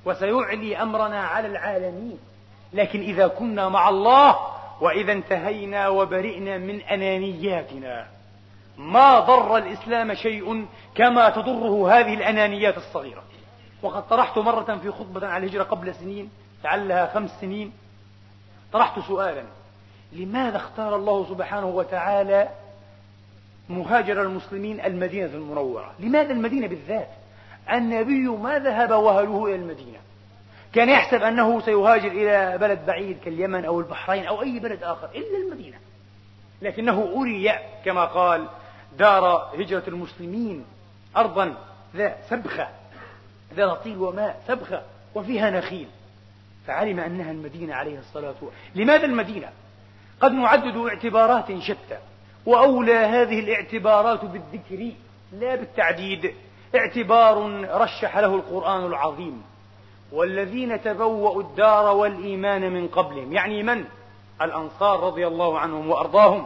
وسيعلي 0.06 0.82
أمرنا 0.82 1.20
على 1.20 1.48
العالمين. 1.48 2.20
لكن 2.74 3.02
إذا 3.02 3.28
كنا 3.28 3.70
مع 3.70 3.90
الله 3.90 4.36
وإذا 4.82 5.12
انتهينا 5.12 5.88
وبرئنا 5.88 6.58
من 6.58 6.82
أنانياتنا 6.82 8.08
ما 8.78 9.20
ضر 9.20 9.58
الإسلام 9.58 10.14
شيء 10.14 10.66
كما 10.96 11.30
تضره 11.30 12.00
هذه 12.00 12.14
الأنانيات 12.14 12.78
الصغيرة. 12.78 13.24
وقد 13.82 14.08
طرحت 14.08 14.38
مرة 14.38 14.78
في 14.78 14.92
خطبة 14.92 15.28
عن 15.28 15.44
الهجرة 15.44 15.64
قبل 15.64 15.96
سنين 15.96 16.30
لعلها 16.64 17.14
خمس 17.14 17.32
سنين. 17.42 17.74
طرحت 18.74 19.00
سؤالا 19.00 19.44
لماذا 20.12 20.58
اختار 20.58 20.96
الله 20.96 21.26
سبحانه 21.30 21.68
وتعالى 21.68 22.50
مهاجر 23.70 24.22
المسلمين 24.22 24.82
المدينة 24.82 25.26
المنورة. 25.26 25.94
لماذا 26.00 26.32
المدينة 26.32 26.68
بالذات؟ 26.68 27.10
النبي 27.72 28.28
ما 28.28 28.60
ذهب 28.60 28.92
وهله 28.92 29.46
إلى 29.46 29.56
المدينة. 29.56 30.00
كان 30.74 30.90
يحسب 30.90 31.24
أنه 31.24 31.62
سيهاجر 31.62 32.12
إلى 32.12 32.58
بلد 32.58 32.86
بعيد 32.86 33.18
كاليمن 33.26 33.66
أو 33.66 33.80
البحرين 33.80 34.26
أو 34.26 34.42
أي 34.42 34.60
بلد 34.60 34.84
آخر 34.84 35.10
إلا 35.16 35.38
المدينة. 35.46 35.78
لكنه 36.62 37.14
أري 37.22 37.52
كما 37.86 38.06
قال 38.06 38.48
دار 38.98 39.52
هجرة 39.60 39.84
المسلمين 39.88 40.66
أرضا 41.18 41.54
ذا 41.96 42.16
سبخة 42.30 42.68
ذا 43.54 43.74
طيل 43.74 43.98
وماء 43.98 44.42
سبخة 44.48 44.82
وفيها 45.16 45.50
نخيل. 45.50 45.88
فعلم 46.68 47.00
أنها 47.00 47.32
المدينة 47.32 47.76
عليه 47.76 48.00
الصلاة 48.00 48.36
والسلام. 48.42 48.54
لماذا 48.76 49.06
المدينة؟ 49.06 49.50
قد 50.22 50.32
نعدد 50.32 50.78
اعتبارات 50.78 51.60
شتى. 51.60 51.98
وأولى 52.50 52.98
هذه 52.98 53.40
الاعتبارات 53.40 54.26
بالذكر 54.26 54.92
لا 55.40 55.56
بالتعديد. 55.56 56.34
اعتبار 56.76 57.66
رشح 57.72 58.18
له 58.18 58.36
القرآن 58.36 58.86
العظيم. 58.86 59.44
والذين 60.12 60.82
تبوأوا 60.82 61.42
الدار 61.42 61.96
والإيمان 61.96 62.74
من 62.74 62.88
قبلهم 62.88 63.34
يعني 63.34 63.64
من؟ 63.64 63.86
الأنصار 64.42 65.00
رضي 65.00 65.28
الله 65.28 65.60
عنهم 65.60 65.90
وأرضاهم. 65.90 66.46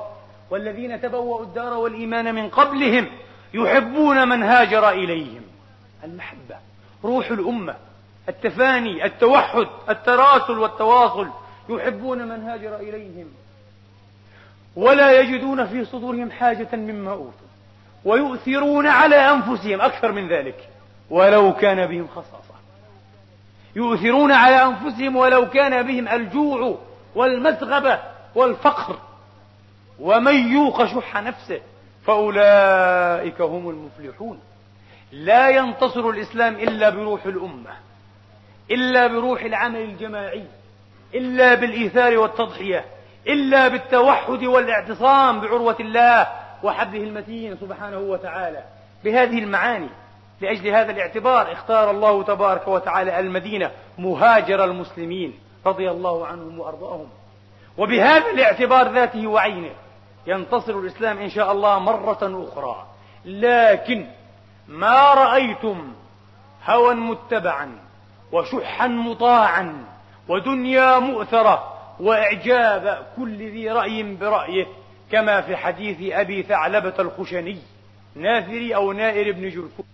والذين 0.49 1.01
تبوأوا 1.01 1.43
الدار 1.43 1.73
والإيمان 1.73 2.35
من 2.35 2.49
قبلهم 2.49 3.07
يحبون 3.53 4.27
من 4.29 4.43
هاجر 4.43 4.89
إليهم. 4.89 5.41
المحبة 6.03 6.55
روح 7.03 7.31
الأمة 7.31 7.75
التفاني 8.29 9.05
التوحد 9.05 9.67
التراسل 9.89 10.59
والتواصل 10.59 11.27
يحبون 11.69 12.27
من 12.27 12.43
هاجر 12.43 12.75
إليهم. 12.75 13.27
ولا 14.75 15.19
يجدون 15.19 15.65
في 15.65 15.85
صدورهم 15.85 16.31
حاجة 16.31 16.75
مما 16.75 17.11
أوتوا 17.11 17.47
ويؤثرون 18.05 18.87
على 18.87 19.15
أنفسهم 19.15 19.81
أكثر 19.81 20.11
من 20.11 20.27
ذلك 20.27 20.69
ولو 21.09 21.53
كان 21.53 21.85
بهم 21.87 22.07
خصاصة. 22.07 22.53
يؤثرون 23.75 24.31
على 24.31 24.55
أنفسهم 24.63 25.15
ولو 25.15 25.49
كان 25.49 25.83
بهم 25.87 26.07
الجوع 26.07 26.77
والمسغبة 27.15 27.99
والفقر. 28.35 28.99
ومن 29.99 30.51
يوق 30.51 30.85
شح 30.85 31.17
نفسه 31.23 31.61
فأولئك 32.05 33.41
هم 33.41 33.69
المفلحون. 33.69 34.39
لا 35.11 35.49
ينتصر 35.49 36.09
الإسلام 36.09 36.55
إلا 36.55 36.89
بروح 36.89 37.25
الأمة 37.25 37.71
إلا 38.71 39.07
بروح 39.07 39.43
العمل 39.43 39.81
الجماعي 39.81 40.45
إلا 41.15 41.55
بالإيثار 41.55 42.17
والتضحية. 42.17 42.85
إلا 43.27 43.67
بالتوحد 43.67 44.43
والاعتصام 44.43 45.41
بعروة 45.41 45.75
الله 45.79 46.27
وحبله 46.63 47.03
المتين 47.03 47.57
سبحانه 47.57 47.97
وتعالى. 47.97 48.63
بهذه 49.03 49.39
المعاني 49.39 49.89
لأجل 50.41 50.67
هذا 50.67 50.91
الاعتبار 50.91 51.51
اختار 51.51 51.91
الله 51.91 52.23
تبارك 52.23 52.67
وتعالى 52.67 53.19
المدينة 53.19 53.71
مهاجر 53.97 54.63
المسلمين 54.63 55.39
رضي 55.65 55.91
الله 55.91 56.27
عنهم 56.27 56.59
وأرضاهم. 56.59 57.07
وبهذا 57.77 58.31
الاعتبار 58.31 58.91
ذاته 58.91 59.27
وعينه 59.27 59.71
ينتصر 60.27 60.79
الإسلام 60.79 61.17
إن 61.17 61.29
شاء 61.29 61.51
الله 61.51 61.79
مرة 61.79 62.47
أخرى. 62.47 62.85
لكن 63.25 64.05
ما 64.67 65.13
رأيتم 65.13 65.93
هوى 66.65 66.93
متبعا 66.95 67.71
وشحا 68.31 68.87
مطاعا 68.87 69.85
ودنيا 70.27 70.99
مؤثرة 70.99 71.72
وإعجاب 71.99 73.07
كل 73.15 73.37
ذي 73.37 73.69
رأي 73.69 74.03
برأيه 74.03 74.65
كما 75.11 75.41
في 75.41 75.55
حديث 75.55 76.13
أبي 76.13 76.43
ثعلبة 76.43 76.93
الخشني 76.99 77.57
ناثري 78.15 78.75
أو 78.75 78.91
نائر 78.91 79.31
بن 79.31 79.49
جرثوم 79.49 79.85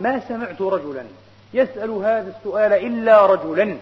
ما 0.00 0.20
سمعت 0.28 0.62
رجلا 0.62 1.04
يسأل 1.54 1.90
هذا 1.90 2.34
السؤال 2.38 2.72
إلا 2.72 3.26
رجلا. 3.26 3.76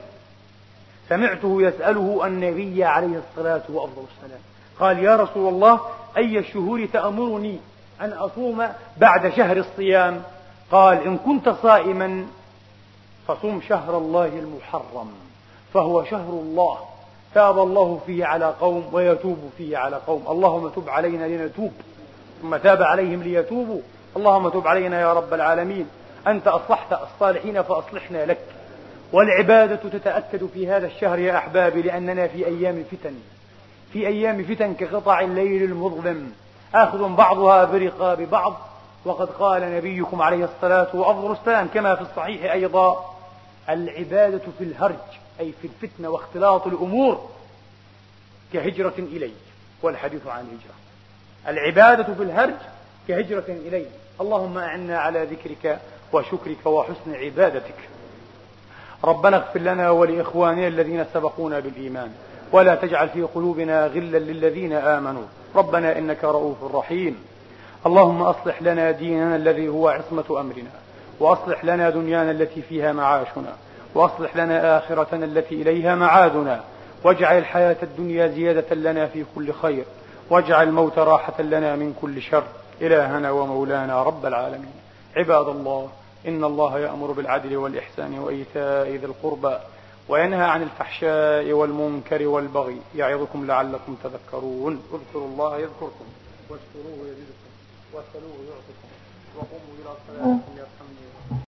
سمعته 1.08 1.62
يسأله 1.62 2.26
النبي 2.26 2.84
عليه 2.84 3.20
الصلاة 3.30 3.62
وأفضل 3.68 4.02
السلام. 4.16 4.40
قال 4.80 4.98
يا 4.98 5.16
رسول 5.16 5.54
الله 5.54 5.80
أي 6.16 6.38
الشهور 6.38 6.86
تأمرني 6.92 7.58
أن 8.00 8.12
أصوم 8.12 8.68
بعد 8.96 9.28
شهر 9.28 9.56
الصيام؟ 9.56 10.22
قال 10.70 11.02
إن 11.02 11.18
كنت 11.18 11.48
صائما 11.48 12.26
فصوم 13.28 13.60
شهر 13.68 13.98
الله 13.98 14.26
المحرم 14.26 15.12
فهو 15.74 16.04
شهر 16.04 16.30
الله. 16.30 16.78
تاب 17.34 17.58
الله 17.58 18.00
فيه 18.06 18.24
على 18.24 18.54
قوم 18.60 18.88
ويتوب 18.92 19.50
فيه 19.58 19.78
على 19.78 19.96
قوم. 20.06 20.24
اللهم 20.28 20.68
تب 20.68 20.88
علينا 20.88 21.24
لنتوب 21.24 21.72
ثم 22.42 22.56
تاب 22.56 22.82
عليهم 22.82 23.22
ليتوبوا. 23.22 23.80
اللهم 24.16 24.48
تب 24.48 24.66
علينا 24.66 25.00
يا 25.00 25.12
رب 25.12 25.34
العالمين. 25.34 25.86
أنت 26.26 26.46
أصلحت 26.46 26.92
الصالحين 26.92 27.62
فأصلحنا 27.62 28.26
لك. 28.26 28.38
والعبادة 29.12 29.76
تتأكد 29.76 30.46
في 30.54 30.68
هذا 30.68 30.86
الشهر 30.86 31.18
يا 31.18 31.36
أحبابي 31.36 31.82
لأننا 31.82 32.26
في 32.26 32.46
أيام 32.46 32.84
فتن. 32.90 33.14
في 33.92 34.06
أيام 34.06 34.44
فتن 34.44 34.74
كقطع 34.74 35.20
الليل 35.20 35.62
المظلم. 35.62 36.32
آخذ 36.74 37.08
بعضها 37.08 37.64
برقاب 37.64 38.22
بعض. 38.22 38.56
وقد 39.04 39.28
قال 39.28 39.62
نبيكم 39.76 40.22
عليه 40.22 40.44
الصلاة 40.44 40.96
وأفضل 40.96 41.32
السلام 41.32 41.68
كما 41.74 41.94
في 41.94 42.02
الصحيح 42.02 42.52
أيضا. 42.52 43.14
العبادة 43.68 44.42
في 44.58 44.64
الهرج 44.64 44.94
أي 45.40 45.52
في 45.62 45.68
الفتنة 45.68 46.08
واختلاط 46.08 46.66
الأمور 46.66 47.28
كهجرة 48.52 48.94
إلي. 48.98 49.32
والحديث 49.82 50.26
عن 50.26 50.40
الهجرة. 50.40 50.74
العبادة 51.48 52.14
في 52.14 52.22
الهرج 52.22 52.54
كهجرة 53.08 53.44
إلي. 53.48 53.86
اللهم 54.20 54.58
أعنا 54.58 54.98
على 54.98 55.24
ذكرك. 55.24 55.80
وشكرك 56.12 56.66
وحسن 56.66 57.14
عبادتك. 57.14 57.74
ربنا 59.04 59.36
اغفر 59.36 59.60
لنا 59.60 59.90
ولإخواننا 59.90 60.68
الذين 60.68 61.04
سبقونا 61.14 61.60
بالإيمان 61.60 62.10
ولا 62.52 62.74
تجعل 62.74 63.08
في 63.08 63.22
قلوبنا 63.22 63.86
غلا 63.86 64.18
للذين 64.18 64.72
آمنوا. 64.72 65.24
ربنا 65.56 65.98
إنك 65.98 66.24
رؤوف 66.24 66.74
رحيم. 66.74 67.16
اللهم 67.86 68.22
أصلح 68.22 68.62
لنا 68.62 68.90
ديننا 68.90 69.36
الذي 69.36 69.68
هو 69.68 69.88
عصمة 69.88 70.24
أمرنا 70.30 70.70
وأصلح 71.20 71.64
لنا 71.64 71.90
دنيانا 71.90 72.30
التي 72.30 72.62
فيها 72.62 72.92
معاشنا 72.92 73.52
وأصلح 73.94 74.36
لنا 74.36 74.78
آخرتنا 74.78 75.24
التي 75.24 75.54
إليها 75.62 75.94
معادنا. 75.94 76.60
واجعل 77.04 77.38
الحياة 77.38 77.76
الدنيا 77.82 78.26
زيادة 78.26 78.74
لنا 78.74 79.06
في 79.06 79.24
كل 79.34 79.52
خير 79.52 79.84
واجعل 80.30 80.68
الموت 80.68 80.98
راحة 80.98 81.42
لنا 81.42 81.76
من 81.76 81.94
كل 82.02 82.22
شر. 82.22 82.44
إلهنا 82.82 83.30
ومولانا 83.30 84.02
رب 84.02 84.26
العالمين. 84.26 84.72
عباد 85.16 85.48
الله 85.48 85.88
إن 86.26 86.44
الله 86.44 86.78
يأمر 86.78 87.12
بالعدل 87.12 87.56
والإحسان 87.56 88.18
وإيتاء 88.18 88.88
ذي 88.88 89.06
القربى 89.06 89.58
وينهى 90.08 90.44
عن 90.44 90.62
الفحشاء 90.62 91.52
والمنكر 91.52 92.26
والبغي 92.26 92.80
يعظكم 92.96 93.46
لعلكم 93.46 93.96
تذكرون. 94.04 94.82
اذكروا 94.92 95.28
الله 95.28 95.58
يذكركم 95.58 96.06
واشكروه 96.50 97.08
يزدكم 97.10 97.50
واسألوه 97.92 98.36
يعطكم 98.50 98.88
وقوموا 99.36 99.74
إلى 99.78 99.92
صلاتكم 100.06 100.52
يرحمني 100.56 101.07